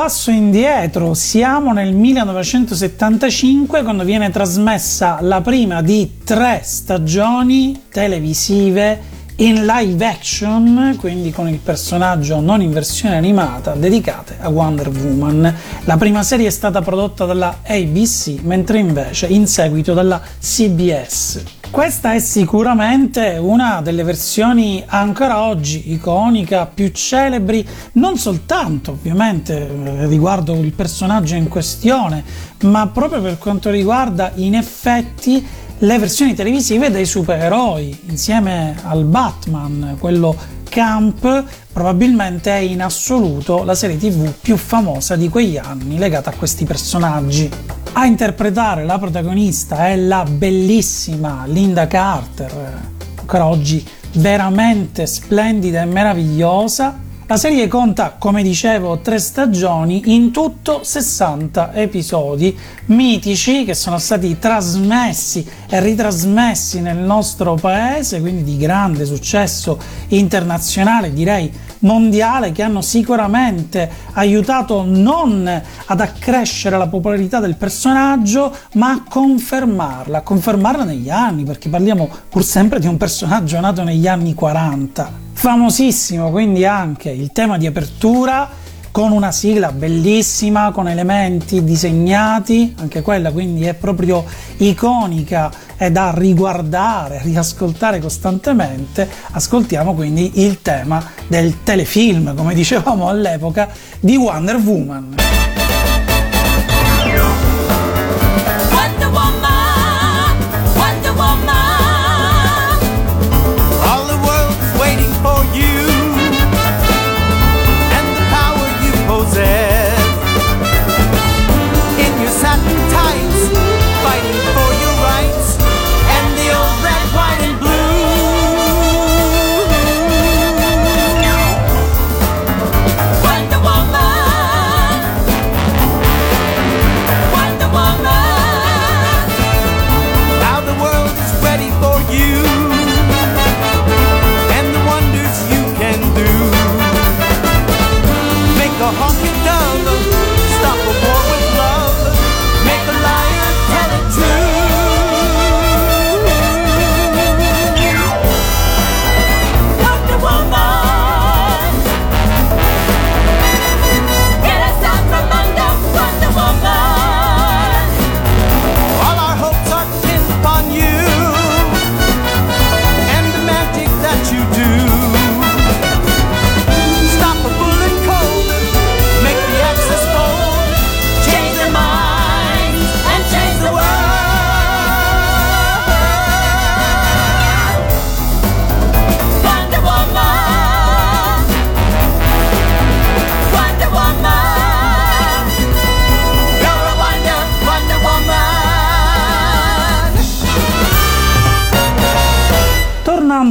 Passo 0.00 0.30
indietro, 0.30 1.12
siamo 1.12 1.74
nel 1.74 1.92
1975 1.92 3.82
quando 3.82 4.02
viene 4.02 4.30
trasmessa 4.30 5.18
la 5.20 5.42
prima 5.42 5.82
di 5.82 6.20
tre 6.24 6.62
stagioni 6.64 7.82
televisive 7.90 8.98
in 9.36 9.66
live 9.66 10.06
action, 10.06 10.96
quindi 10.98 11.32
con 11.32 11.50
il 11.50 11.58
personaggio 11.58 12.40
non 12.40 12.62
in 12.62 12.72
versione 12.72 13.18
animata, 13.18 13.74
dedicate 13.74 14.38
a 14.40 14.48
Wonder 14.48 14.88
Woman. 14.88 15.54
La 15.84 15.98
prima 15.98 16.22
serie 16.22 16.46
è 16.46 16.50
stata 16.50 16.80
prodotta 16.80 17.26
dalla 17.26 17.58
ABC, 17.62 18.38
mentre 18.40 18.78
invece 18.78 19.26
in 19.26 19.46
seguito 19.46 19.92
dalla 19.92 20.18
CBS. 20.40 21.59
Questa 21.70 22.14
è 22.14 22.18
sicuramente 22.18 23.38
una 23.40 23.80
delle 23.80 24.02
versioni 24.02 24.82
ancora 24.84 25.42
oggi 25.42 25.92
iconica, 25.92 26.66
più 26.66 26.88
celebri, 26.88 27.66
non 27.92 28.18
soltanto 28.18 28.90
ovviamente 28.90 29.68
eh, 29.68 30.06
riguardo 30.08 30.54
il 30.54 30.72
personaggio 30.72 31.36
in 31.36 31.46
questione, 31.46 32.24
ma 32.64 32.88
proprio 32.88 33.22
per 33.22 33.38
quanto 33.38 33.70
riguarda 33.70 34.32
in 34.34 34.56
effetti 34.56 35.46
le 35.78 35.98
versioni 35.98 36.34
televisive 36.34 36.90
dei 36.90 37.06
supereroi, 37.06 38.00
insieme 38.08 38.76
al 38.82 39.04
Batman, 39.04 39.96
quello 40.00 40.36
Camp, 40.68 41.44
probabilmente 41.72 42.50
è 42.50 42.58
in 42.58 42.82
assoluto 42.82 43.62
la 43.62 43.76
serie 43.76 43.96
tv 43.96 44.32
più 44.40 44.56
famosa 44.56 45.14
di 45.14 45.28
quegli 45.28 45.56
anni 45.56 45.98
legata 45.98 46.30
a 46.30 46.34
questi 46.34 46.64
personaggi. 46.64 47.79
A 47.92 48.06
interpretare 48.06 48.84
la 48.84 48.98
protagonista 48.98 49.88
è 49.88 49.96
la 49.96 50.22
bellissima 50.22 51.42
Linda 51.46 51.88
Carter, 51.88 52.80
ancora 53.18 53.46
oggi 53.46 53.84
veramente 54.12 55.06
splendida 55.06 55.82
e 55.82 55.86
meravigliosa, 55.86 56.98
la 57.26 57.36
serie 57.36 57.66
conta, 57.68 58.16
come 58.18 58.42
dicevo, 58.42 59.00
tre 59.00 59.18
stagioni, 59.18 60.14
in 60.14 60.30
tutto 60.30 60.82
60 60.82 61.74
episodi 61.74 62.56
mitici 62.86 63.64
che 63.64 63.74
sono 63.74 63.98
stati 63.98 64.38
trasmessi 64.38 65.46
e 65.68 65.80
ritrasmessi 65.80 66.80
nel 66.80 66.96
nostro 66.96 67.54
paese, 67.54 68.20
quindi 68.20 68.44
di 68.44 68.56
grande 68.56 69.04
successo 69.04 69.78
internazionale, 70.08 71.12
direi 71.12 71.52
mondiale, 71.80 72.52
che 72.52 72.62
hanno 72.62 72.80
sicuramente 72.80 73.90
aiutato 74.12 74.84
non 74.86 75.62
ad 75.86 76.00
accrescere 76.00 76.76
la 76.76 76.88
popolarità 76.88 77.40
del 77.40 77.56
personaggio, 77.56 78.54
ma 78.74 78.90
a 78.90 79.02
confermarla, 79.08 80.18
a 80.18 80.22
confermarla 80.22 80.84
negli 80.84 81.10
anni, 81.10 81.44
perché 81.44 81.68
parliamo 81.68 82.08
pur 82.28 82.44
sempre 82.44 82.80
di 82.80 82.86
un 82.86 82.96
personaggio 82.96 83.60
nato 83.60 83.82
negli 83.82 84.06
anni 84.06 84.34
40 84.34 85.28
famosissimo 85.40 86.30
quindi 86.30 86.66
anche 86.66 87.08
il 87.08 87.32
tema 87.32 87.56
di 87.56 87.66
apertura 87.66 88.59
con 88.90 89.12
una 89.12 89.32
sigla 89.32 89.72
bellissima, 89.72 90.72
con 90.72 90.88
elementi 90.88 91.62
disegnati, 91.62 92.74
anche 92.78 93.02
quella 93.02 93.30
quindi 93.30 93.64
è 93.64 93.74
proprio 93.74 94.24
iconica, 94.58 95.50
è 95.76 95.90
da 95.90 96.12
riguardare, 96.14 97.20
riascoltare 97.22 98.00
costantemente. 98.00 99.08
Ascoltiamo 99.32 99.94
quindi 99.94 100.42
il 100.42 100.60
tema 100.62 101.02
del 101.26 101.62
telefilm, 101.62 102.34
come 102.34 102.54
dicevamo 102.54 103.08
all'epoca, 103.08 103.68
di 104.00 104.16
Wonder 104.16 104.56
Woman. 104.56 105.39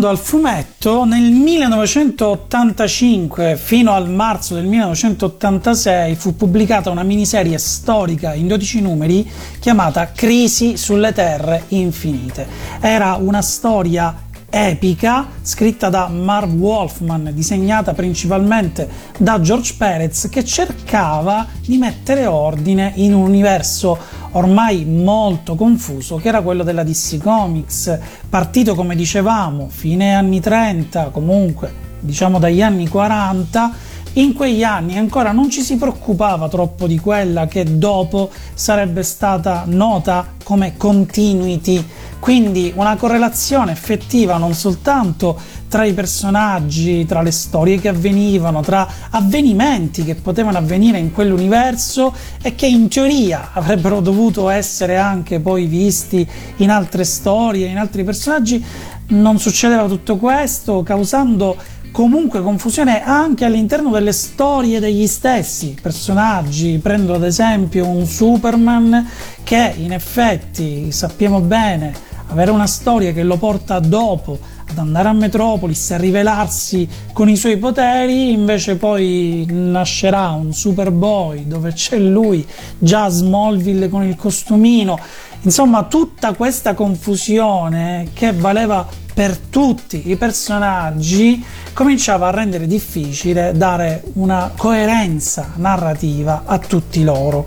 Al 0.10 0.18
fumetto, 0.18 1.06
nel 1.06 1.32
1985 1.32 3.56
fino 3.56 3.94
al 3.94 4.10
marzo 4.10 4.56
del 4.56 4.66
1986 4.66 6.16
fu 6.16 6.36
pubblicata 6.36 6.90
una 6.90 7.04
miniserie 7.04 7.58
storica 7.58 8.34
in 8.34 8.48
12 8.48 8.82
numeri 8.82 9.26
chiamata 9.60 10.12
Crisi 10.12 10.76
sulle 10.78 11.14
Terre 11.14 11.64
Infinite. 11.70 12.46
Era 12.82 13.16
una 13.16 13.42
storia 13.42 14.28
epica 14.50 15.28
scritta 15.42 15.90
da 15.90 16.08
Marv 16.08 16.54
Wolfman, 16.54 17.32
disegnata 17.34 17.94
principalmente 17.94 18.88
da 19.18 19.40
George 19.40 19.76
Perez, 19.78 20.28
che 20.30 20.44
cercava 20.44 21.48
di 21.66 21.78
mettere 21.78 22.26
ordine 22.26 22.94
in 22.96 23.14
un 23.14 23.22
universo 23.22 23.98
ormai 24.32 24.86
molto 24.86 25.56
confuso 25.56 26.18
che 26.18 26.28
era 26.28 26.42
quello 26.42 26.64
della 26.64 26.84
DC 26.84 27.18
Comics, 27.18 27.98
partito 28.30 28.76
come 28.76 28.96
dicevamo 28.96 29.68
fine 29.70 30.14
anni 30.14 30.40
30, 30.40 31.10
comunque 31.10 31.88
diciamo 32.00 32.40
dagli 32.40 32.62
anni 32.62 32.88
40 32.88 33.88
in 34.14 34.34
quegli 34.34 34.64
anni 34.64 34.98
ancora 34.98 35.32
non 35.32 35.50
ci 35.50 35.62
si 35.62 35.78
preoccupava 35.78 36.50
troppo 36.50 36.88
di 36.88 36.98
quella 37.00 37.46
che 37.46 37.78
dopo 37.78 38.32
sarebbe 38.54 39.04
stata 39.04 39.64
nota 39.68 40.34
come 40.44 40.76
continuity, 40.78 41.86
quindi 42.20 42.74
una 42.76 42.96
correlazione 42.96 43.72
effettiva 43.72 44.38
non 44.38 44.54
soltanto 44.54 45.40
tra 45.70 45.86
i 45.86 45.94
personaggi, 45.94 47.06
tra 47.06 47.22
le 47.22 47.32
storie 47.32 47.80
che 47.80 47.88
avvenivano, 47.88 48.62
tra 48.62 48.88
avvenimenti 49.12 50.04
che 50.04 50.16
potevano 50.16 50.58
avvenire 50.58 50.98
in 50.98 51.14
quell'universo 51.14 52.14
e 52.42 52.56
che 52.56 52.66
in 52.66 52.90
teoria 52.90 53.52
avrebbero 53.54 54.02
dovuto 54.02 54.50
essere 54.50 54.98
anche 54.98 55.40
poi 55.40 55.68
visti 55.68 56.28
in 56.58 56.72
altre 56.72 57.06
storie, 57.06 57.68
in 57.68 57.78
altri 57.78 58.04
personaggi, 58.04 58.64
non 59.10 59.40
succedeva 59.40 59.88
tutto 59.88 60.18
questo, 60.18 60.82
causando 60.82 61.56
comunque 61.92 62.42
confusione 62.42 63.04
anche 63.04 63.46
all'interno 63.46 63.92
delle 63.92 64.12
storie 64.12 64.80
degli 64.80 65.08
stessi 65.08 65.78
personaggi. 65.80 66.80
Prendo 66.82 67.14
ad 67.14 67.24
esempio 67.24 67.88
un 67.88 68.06
Superman 68.06 69.08
che 69.44 69.74
in 69.78 69.92
effetti 69.92 70.92
sappiamo 70.92 71.42
bene 71.42 72.08
avere 72.28 72.52
una 72.52 72.68
storia 72.68 73.12
che 73.12 73.24
lo 73.24 73.38
porta 73.38 73.80
dopo 73.80 74.38
ad 74.72 74.78
andare 74.78 75.08
a 75.10 75.14
Metropolis 75.14 75.92
a 75.92 75.98
rivelarsi 75.98 76.88
con 77.14 77.28
i 77.30 77.36
suoi 77.36 77.58
poteri, 77.58 78.32
invece 78.32 78.76
poi 78.76 79.46
nascerà 79.50 80.30
un 80.30 80.54
Superboy 80.54 81.48
dove 81.48 81.74
c'è 81.74 81.98
lui 81.98 82.46
già 82.78 83.10
Smallville 83.10 83.90
con 83.90 84.04
il 84.04 84.16
costumino. 84.16 84.98
Insomma, 85.42 85.84
tutta 85.84 86.34
questa 86.34 86.74
confusione 86.74 88.10
che 88.14 88.34
valeva 88.34 88.86
per 89.14 89.38
tutti 89.38 90.10
i 90.10 90.16
personaggi 90.18 91.44
cominciava 91.74 92.28
a 92.28 92.32
rendere 92.32 92.68
difficile 92.68 93.54
dare 93.56 94.04
una 94.14 94.52
coerenza 94.56 95.54
narrativa 95.56 96.44
a 96.46 96.58
tutti 96.60 97.04
loro. 97.04 97.46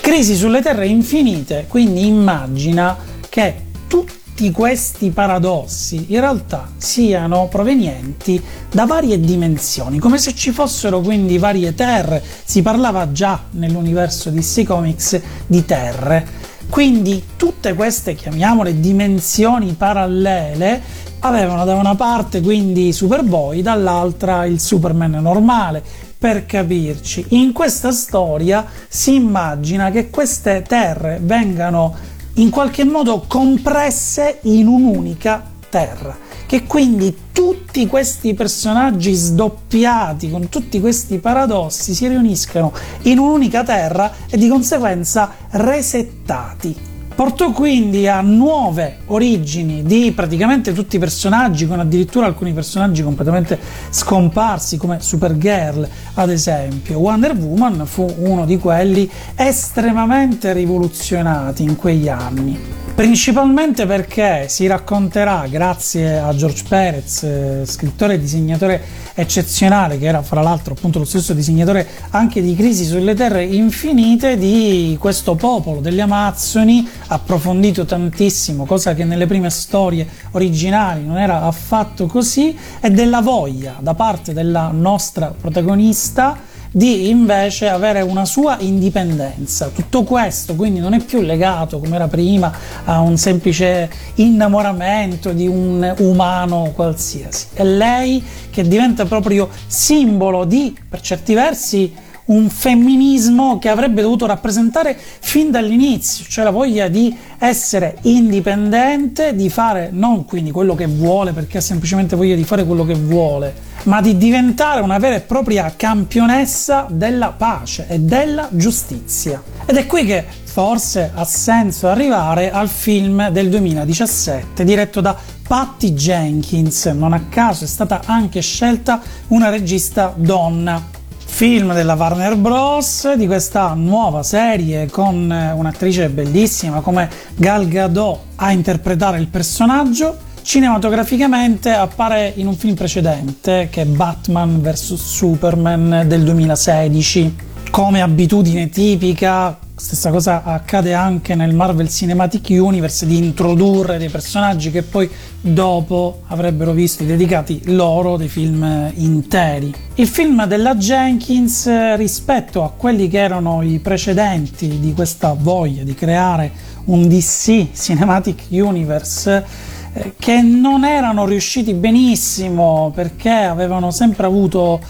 Crisi 0.00 0.34
sulle 0.34 0.62
terre 0.62 0.86
infinite, 0.86 1.66
quindi 1.68 2.06
immagina 2.06 2.96
che 3.28 3.64
tutti 3.86 4.15
tutti 4.36 4.50
questi 4.50 5.08
paradossi 5.08 6.12
in 6.12 6.20
realtà 6.20 6.68
siano 6.76 7.48
provenienti 7.48 8.38
da 8.70 8.84
varie 8.84 9.18
dimensioni, 9.18 9.98
come 9.98 10.18
se 10.18 10.34
ci 10.34 10.50
fossero 10.50 11.00
quindi 11.00 11.38
varie 11.38 11.74
terre. 11.74 12.22
Si 12.44 12.60
parlava 12.60 13.12
già 13.12 13.44
nell'universo 13.52 14.28
DC 14.28 14.64
Comics 14.64 15.18
di 15.46 15.64
terre. 15.64 16.26
Quindi 16.68 17.24
tutte 17.36 17.72
queste, 17.72 18.14
chiamiamole 18.14 18.78
dimensioni 18.78 19.72
parallele, 19.72 20.82
avevano 21.20 21.64
da 21.64 21.74
una 21.76 21.94
parte 21.94 22.42
quindi 22.42 22.92
Superboy, 22.92 23.62
dall'altra 23.62 24.44
il 24.44 24.60
Superman 24.60 25.12
normale. 25.12 25.82
Per 26.18 26.44
capirci, 26.44 27.24
in 27.28 27.52
questa 27.52 27.90
storia 27.90 28.66
si 28.86 29.14
immagina 29.14 29.90
che 29.90 30.10
queste 30.10 30.62
terre 30.66 31.20
vengano 31.22 32.15
in 32.36 32.50
qualche 32.50 32.84
modo 32.84 33.24
compresse 33.26 34.38
in 34.42 34.66
un'unica 34.66 35.44
terra. 35.68 36.16
Che 36.46 36.62
quindi 36.64 37.16
tutti 37.32 37.86
questi 37.86 38.34
personaggi 38.34 39.12
sdoppiati 39.12 40.30
con 40.30 40.48
tutti 40.48 40.80
questi 40.80 41.18
paradossi 41.18 41.92
si 41.92 42.06
riuniscano 42.06 42.72
in 43.02 43.18
un'unica 43.18 43.64
terra 43.64 44.12
e 44.30 44.36
di 44.36 44.48
conseguenza 44.48 45.34
resettati 45.50 46.94
Portò 47.16 47.50
quindi 47.50 48.06
a 48.06 48.20
nuove 48.20 48.98
origini 49.06 49.82
di 49.82 50.12
praticamente 50.14 50.74
tutti 50.74 50.96
i 50.96 50.98
personaggi, 50.98 51.66
con 51.66 51.80
addirittura 51.80 52.26
alcuni 52.26 52.52
personaggi 52.52 53.02
completamente 53.02 53.58
scomparsi, 53.88 54.76
come 54.76 55.00
Supergirl, 55.00 55.88
ad 56.12 56.28
esempio. 56.28 56.98
Wonder 56.98 57.34
Woman 57.34 57.86
fu 57.86 58.06
uno 58.18 58.44
di 58.44 58.58
quelli 58.58 59.10
estremamente 59.34 60.52
rivoluzionati 60.52 61.62
in 61.62 61.76
quegli 61.76 62.08
anni. 62.10 62.85
Principalmente 62.96 63.84
perché 63.84 64.46
si 64.48 64.66
racconterà, 64.66 65.46
grazie 65.50 66.16
a 66.16 66.34
George 66.34 66.64
Perez, 66.66 67.22
eh, 67.24 67.62
scrittore 67.66 68.14
e 68.14 68.18
disegnatore 68.18 68.82
eccezionale, 69.12 69.98
che 69.98 70.06
era 70.06 70.22
fra 70.22 70.40
l'altro 70.40 70.72
appunto 70.72 70.98
lo 70.98 71.04
stesso 71.04 71.34
disegnatore 71.34 71.86
anche 72.12 72.40
di 72.40 72.56
Crisi 72.56 72.86
sulle 72.86 73.14
Terre 73.14 73.44
Infinite, 73.44 74.38
di 74.38 74.96
questo 74.98 75.34
popolo 75.34 75.80
degli 75.80 76.00
Amazzoni, 76.00 76.88
approfondito 77.08 77.84
tantissimo, 77.84 78.64
cosa 78.64 78.94
che 78.94 79.04
nelle 79.04 79.26
prime 79.26 79.50
storie 79.50 80.08
originali 80.30 81.04
non 81.04 81.18
era 81.18 81.42
affatto 81.42 82.06
così, 82.06 82.56
e 82.80 82.90
della 82.90 83.20
voglia 83.20 83.76
da 83.78 83.92
parte 83.92 84.32
della 84.32 84.70
nostra 84.72 85.34
protagonista 85.38 86.45
di 86.70 87.08
invece 87.08 87.68
avere 87.68 88.00
una 88.00 88.24
sua 88.24 88.56
indipendenza. 88.60 89.70
Tutto 89.74 90.02
questo 90.02 90.54
quindi 90.54 90.80
non 90.80 90.94
è 90.94 91.00
più 91.00 91.20
legato 91.20 91.78
come 91.78 91.96
era 91.96 92.08
prima 92.08 92.52
a 92.84 93.00
un 93.00 93.16
semplice 93.16 93.90
innamoramento 94.14 95.32
di 95.32 95.46
un 95.46 95.94
umano 95.98 96.72
qualsiasi. 96.74 97.46
È 97.52 97.64
lei 97.64 98.22
che 98.50 98.66
diventa 98.66 99.04
proprio 99.04 99.48
simbolo 99.66 100.44
di, 100.44 100.76
per 100.88 101.00
certi 101.00 101.34
versi, 101.34 101.94
un 102.26 102.48
femminismo 102.48 103.58
che 103.58 103.68
avrebbe 103.68 104.02
dovuto 104.02 104.26
rappresentare 104.26 104.96
fin 104.96 105.50
dall'inizio, 105.50 106.24
cioè 106.28 106.44
la 106.44 106.50
voglia 106.50 106.88
di 106.88 107.14
essere 107.38 107.98
indipendente, 108.02 109.34
di 109.34 109.48
fare 109.50 109.90
non 109.92 110.24
quindi 110.24 110.50
quello 110.50 110.74
che 110.74 110.86
vuole 110.86 111.32
perché 111.32 111.58
ha 111.58 111.60
semplicemente 111.60 112.16
voglia 112.16 112.34
di 112.34 112.44
fare 112.44 112.64
quello 112.64 112.84
che 112.84 112.94
vuole, 112.94 113.54
ma 113.84 114.00
di 114.00 114.16
diventare 114.16 114.80
una 114.80 114.98
vera 114.98 115.16
e 115.16 115.20
propria 115.20 115.72
campionessa 115.76 116.86
della 116.90 117.30
pace 117.36 117.86
e 117.88 118.00
della 118.00 118.48
giustizia. 118.50 119.42
Ed 119.64 119.76
è 119.76 119.86
qui 119.86 120.04
che 120.04 120.24
forse 120.44 121.10
ha 121.14 121.24
senso 121.24 121.88
arrivare 121.88 122.50
al 122.50 122.68
film 122.68 123.28
del 123.28 123.50
2017 123.50 124.64
diretto 124.64 125.00
da 125.00 125.14
Patty 125.46 125.92
Jenkins, 125.92 126.86
non 126.86 127.12
a 127.12 127.26
caso 127.28 127.64
è 127.64 127.66
stata 127.68 128.02
anche 128.04 128.40
scelta 128.40 129.00
una 129.28 129.48
regista 129.48 130.12
donna 130.16 130.94
film 131.36 131.74
della 131.74 131.96
Warner 131.96 132.34
Bros. 132.34 133.12
di 133.12 133.26
questa 133.26 133.74
nuova 133.74 134.22
serie 134.22 134.88
con 134.88 135.30
un'attrice 135.54 136.08
bellissima 136.08 136.80
come 136.80 137.10
Gal 137.34 137.68
Gadot 137.68 138.20
a 138.36 138.52
interpretare 138.52 139.18
il 139.18 139.28
personaggio. 139.28 140.16
Cinematograficamente 140.40 141.72
appare 141.72 142.32
in 142.36 142.46
un 142.46 142.56
film 142.56 142.74
precedente 142.74 143.68
che 143.70 143.82
è 143.82 143.84
Batman 143.84 144.62
vs 144.62 144.94
Superman 144.94 146.04
del 146.06 146.24
2016. 146.24 147.36
Come 147.70 148.00
abitudine 148.00 148.70
tipica, 148.70 149.58
Stessa 149.78 150.10
cosa 150.10 150.42
accade 150.42 150.94
anche 150.94 151.34
nel 151.34 151.54
Marvel 151.54 151.90
Cinematic 151.90 152.46
Universe 152.48 153.04
di 153.04 153.18
introdurre 153.18 153.98
dei 153.98 154.08
personaggi 154.08 154.70
che 154.70 154.82
poi 154.82 155.08
dopo 155.38 156.22
avrebbero 156.28 156.72
visto 156.72 157.04
dedicati 157.04 157.60
loro 157.66 158.16
dei 158.16 158.28
film 158.28 158.90
interi. 158.94 159.74
Il 159.96 160.08
film 160.08 160.46
della 160.46 160.76
Jenkins 160.76 161.94
rispetto 161.96 162.64
a 162.64 162.70
quelli 162.70 163.06
che 163.08 163.18
erano 163.18 163.60
i 163.60 163.78
precedenti 163.78 164.80
di 164.80 164.94
questa 164.94 165.36
voglia 165.38 165.82
di 165.82 165.94
creare 165.94 166.50
un 166.84 167.06
DC 167.06 167.72
Cinematic 167.74 168.44
Universe 168.48 169.44
eh, 169.92 170.14
che 170.18 170.40
non 170.40 170.86
erano 170.86 171.26
riusciti 171.26 171.74
benissimo 171.74 172.92
perché 172.94 173.28
avevano 173.28 173.90
sempre 173.90 174.24
avuto 174.24 174.80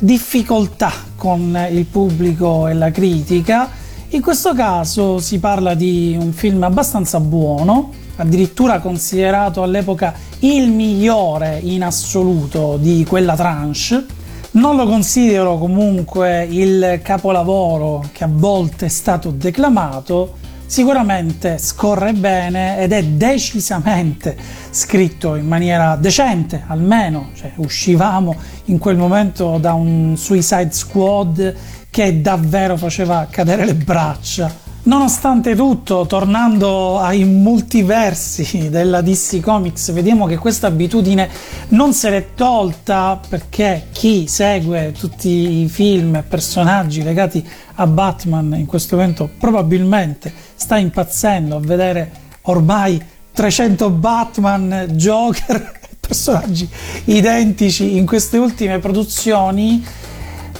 difficoltà 0.00 0.92
con 1.16 1.66
il 1.68 1.84
pubblico 1.86 2.68
e 2.68 2.74
la 2.74 2.92
critica 2.92 3.82
in 4.16 4.22
questo 4.22 4.54
caso 4.54 5.18
si 5.18 5.38
parla 5.38 5.74
di 5.74 6.16
un 6.18 6.32
film 6.32 6.62
abbastanza 6.62 7.20
buono, 7.20 7.92
addirittura 8.16 8.80
considerato 8.80 9.62
all'epoca 9.62 10.14
il 10.38 10.70
migliore 10.70 11.60
in 11.62 11.84
assoluto 11.84 12.78
di 12.80 13.04
quella 13.06 13.36
tranche. 13.36 14.06
Non 14.52 14.74
lo 14.74 14.86
considero 14.86 15.58
comunque 15.58 16.44
il 16.44 17.00
capolavoro 17.02 18.08
che 18.12 18.24
a 18.24 18.28
volte 18.30 18.86
è 18.86 18.88
stato 18.88 19.30
declamato, 19.32 20.36
sicuramente 20.64 21.58
scorre 21.58 22.14
bene 22.14 22.78
ed 22.78 22.92
è 22.92 23.04
decisamente 23.04 24.34
scritto 24.70 25.34
in 25.34 25.46
maniera 25.46 25.94
decente, 25.96 26.64
almeno 26.66 27.32
cioè, 27.34 27.52
uscivamo 27.56 28.34
in 28.66 28.78
quel 28.78 28.96
momento 28.96 29.58
da 29.58 29.74
un 29.74 30.14
Suicide 30.16 30.72
Squad 30.72 31.54
che 31.96 32.20
davvero 32.20 32.76
faceva 32.76 33.26
cadere 33.30 33.64
le 33.64 33.74
braccia. 33.74 34.54
Nonostante 34.82 35.56
tutto, 35.56 36.04
tornando 36.04 36.98
ai 36.98 37.24
multiversi 37.24 38.68
della 38.68 39.00
DC 39.00 39.40
Comics, 39.40 39.92
vediamo 39.92 40.26
che 40.26 40.36
questa 40.36 40.66
abitudine 40.66 41.26
non 41.68 41.94
se 41.94 42.10
l'è 42.10 42.34
tolta 42.34 43.18
perché 43.26 43.86
chi 43.92 44.26
segue 44.28 44.92
tutti 44.92 45.62
i 45.62 45.68
film 45.70 46.16
e 46.16 46.22
personaggi 46.22 47.02
legati 47.02 47.42
a 47.76 47.86
Batman 47.86 48.52
in 48.56 48.66
questo 48.66 48.96
momento 48.96 49.30
probabilmente 49.38 50.30
sta 50.54 50.76
impazzendo 50.76 51.56
a 51.56 51.60
vedere 51.60 52.10
ormai 52.42 53.02
300 53.32 53.88
Batman, 53.88 54.88
Joker, 54.90 55.80
personaggi 55.98 56.68
identici 57.04 57.96
in 57.96 58.04
queste 58.04 58.36
ultime 58.36 58.80
produzioni 58.80 59.82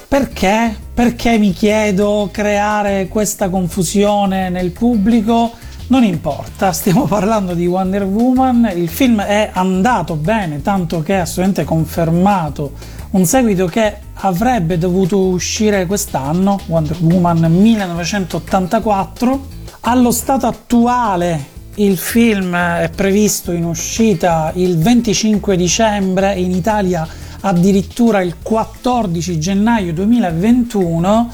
perché? 0.07 0.85
Perché 0.97 1.37
mi 1.37 1.53
chiedo 1.53 2.27
creare 2.31 3.07
questa 3.07 3.49
confusione 3.49 4.49
nel 4.49 4.71
pubblico? 4.71 5.51
Non 5.89 6.03
importa, 6.03 6.73
stiamo 6.73 7.05
parlando 7.05 7.53
di 7.53 7.67
Wonder 7.67 8.01
Woman, 8.01 8.71
il 8.73 8.89
film 8.89 9.21
è 9.21 9.51
andato 9.53 10.15
bene, 10.15 10.63
tanto 10.63 11.03
che 11.03 11.13
è 11.13 11.17
assolutamente 11.17 11.65
confermato 11.65 12.71
un 13.11 13.25
seguito 13.25 13.67
che 13.67 13.97
avrebbe 14.11 14.79
dovuto 14.79 15.19
uscire 15.19 15.85
quest'anno, 15.85 16.59
Wonder 16.65 16.97
Woman 16.99 17.41
1984. 17.41 19.47
Allo 19.81 20.09
stato 20.09 20.47
attuale 20.47 21.45
il 21.75 21.99
film 21.99 22.55
è 22.55 22.89
previsto 22.89 23.51
in 23.51 23.65
uscita 23.65 24.51
il 24.55 24.79
25 24.79 25.55
dicembre 25.55 26.33
in 26.33 26.49
Italia 26.49 27.07
addirittura 27.47 28.21
il 28.21 28.35
14 28.41 29.39
gennaio 29.39 29.93
2021, 29.93 31.31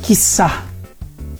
chissà. 0.00 0.72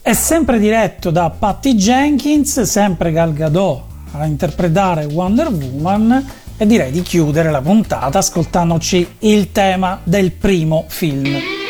È 0.01 0.13
sempre 0.13 0.59
diretto 0.59 1.11
da 1.11 1.31
Patty 1.31 1.75
Jenkins, 1.75 2.61
sempre 2.63 3.13
Gal 3.13 3.33
Gadot 3.33 3.93
a 4.13 4.27
interpretare 4.27 5.07
Wonder 5.07 5.49
Woman 5.49 6.25
e 6.57 6.67
direi 6.67 6.93
di 6.93 7.03
chiudere 7.03 7.51
la 7.51 7.61
puntata 7.61 8.19
ascoltandoci 8.19 9.07
il 9.21 9.51
tema 9.51 9.99
del 10.05 10.33
primo 10.33 10.85
film. 10.89 11.64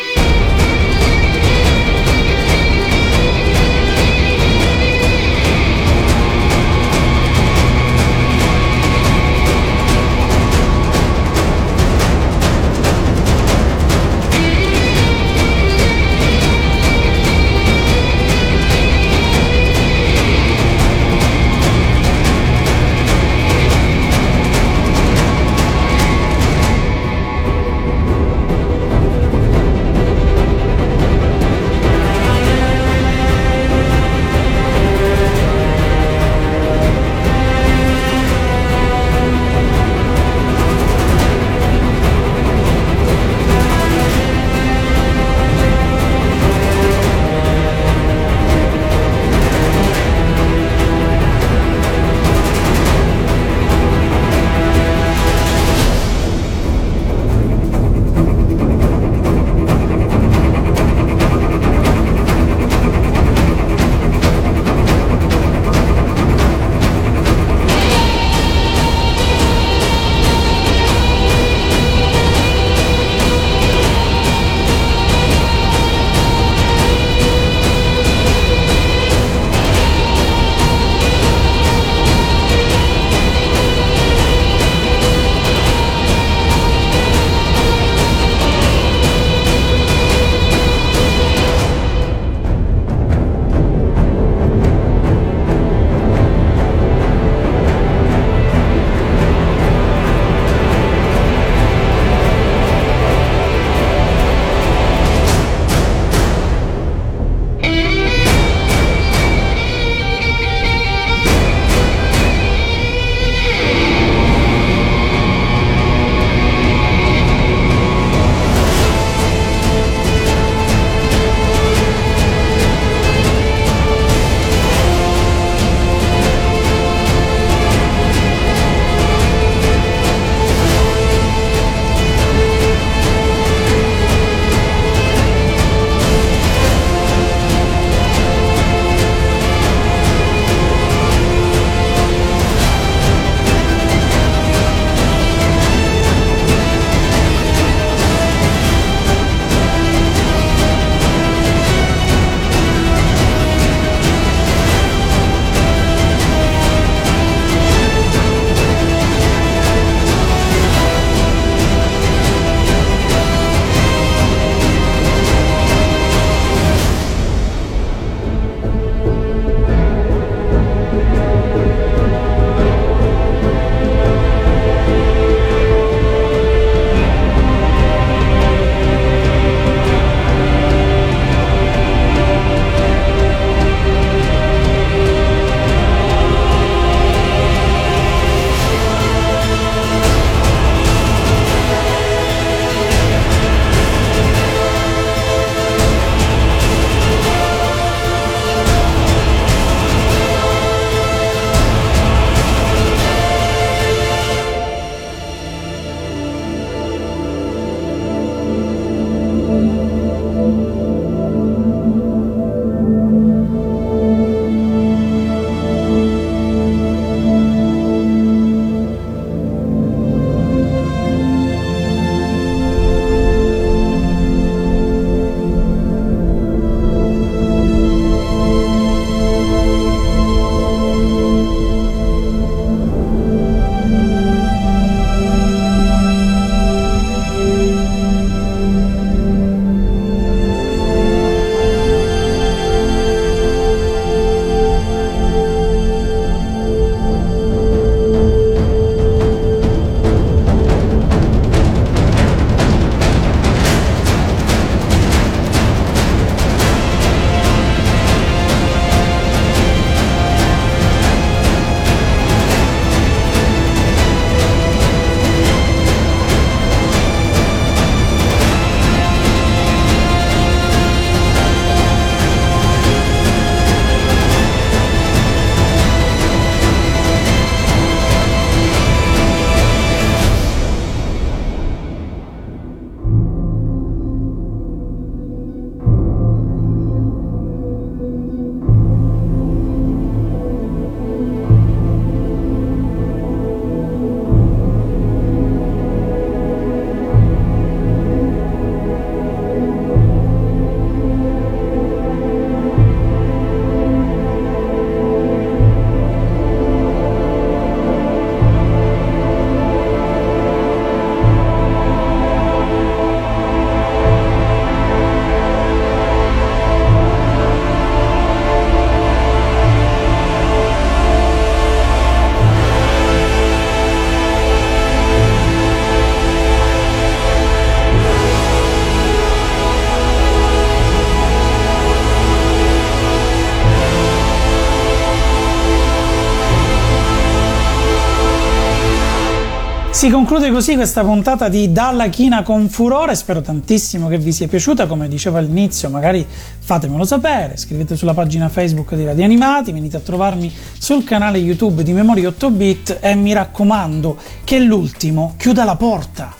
Conclude 340.27 340.51
così 340.51 340.73
questa 340.73 341.03
puntata 341.03 341.49
di 341.49 341.71
Dalla 341.71 342.07
China 342.07 342.41
con 342.41 342.67
Furore. 342.67 343.13
Spero 343.13 343.41
tantissimo 343.41 344.07
che 344.07 344.17
vi 344.17 344.31
sia 344.31 344.47
piaciuta. 344.47 344.87
Come 344.87 345.07
dicevo 345.07 345.37
all'inizio, 345.37 345.87
magari 345.91 346.25
fatemelo 346.57 347.05
sapere. 347.05 347.57
Scrivete 347.57 347.95
sulla 347.95 348.15
pagina 348.15 348.49
Facebook 348.49 348.95
di 348.95 349.05
Radio 349.05 349.23
Animati, 349.23 349.71
venite 349.71 349.97
a 349.97 349.99
trovarmi 349.99 350.51
sul 350.79 351.03
canale 351.03 351.37
YouTube 351.37 351.83
di 351.83 351.93
Memoria 351.93 352.29
8 352.29 352.49
bit 352.49 352.97
e 353.01 353.13
mi 353.13 353.33
raccomando 353.33 354.17
che 354.43 354.57
l'ultimo 354.57 355.35
chiuda 355.37 355.63
la 355.63 355.75
porta. 355.75 356.33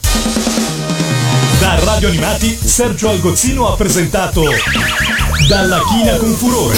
Da 1.60 1.80
Radio 1.84 2.08
Animati, 2.08 2.58
Sergio 2.60 3.10
Algozzino 3.10 3.68
ha 3.68 3.76
presentato 3.76 4.42
Dalla 5.48 5.80
China 5.92 6.16
con 6.18 6.32
Furore. 6.32 6.76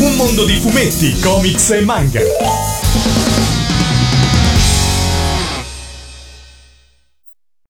Un 0.00 0.14
mondo 0.16 0.44
di 0.44 0.56
fumetti, 0.56 1.18
comics 1.18 1.70
e 1.70 1.80
manga. 1.80 2.75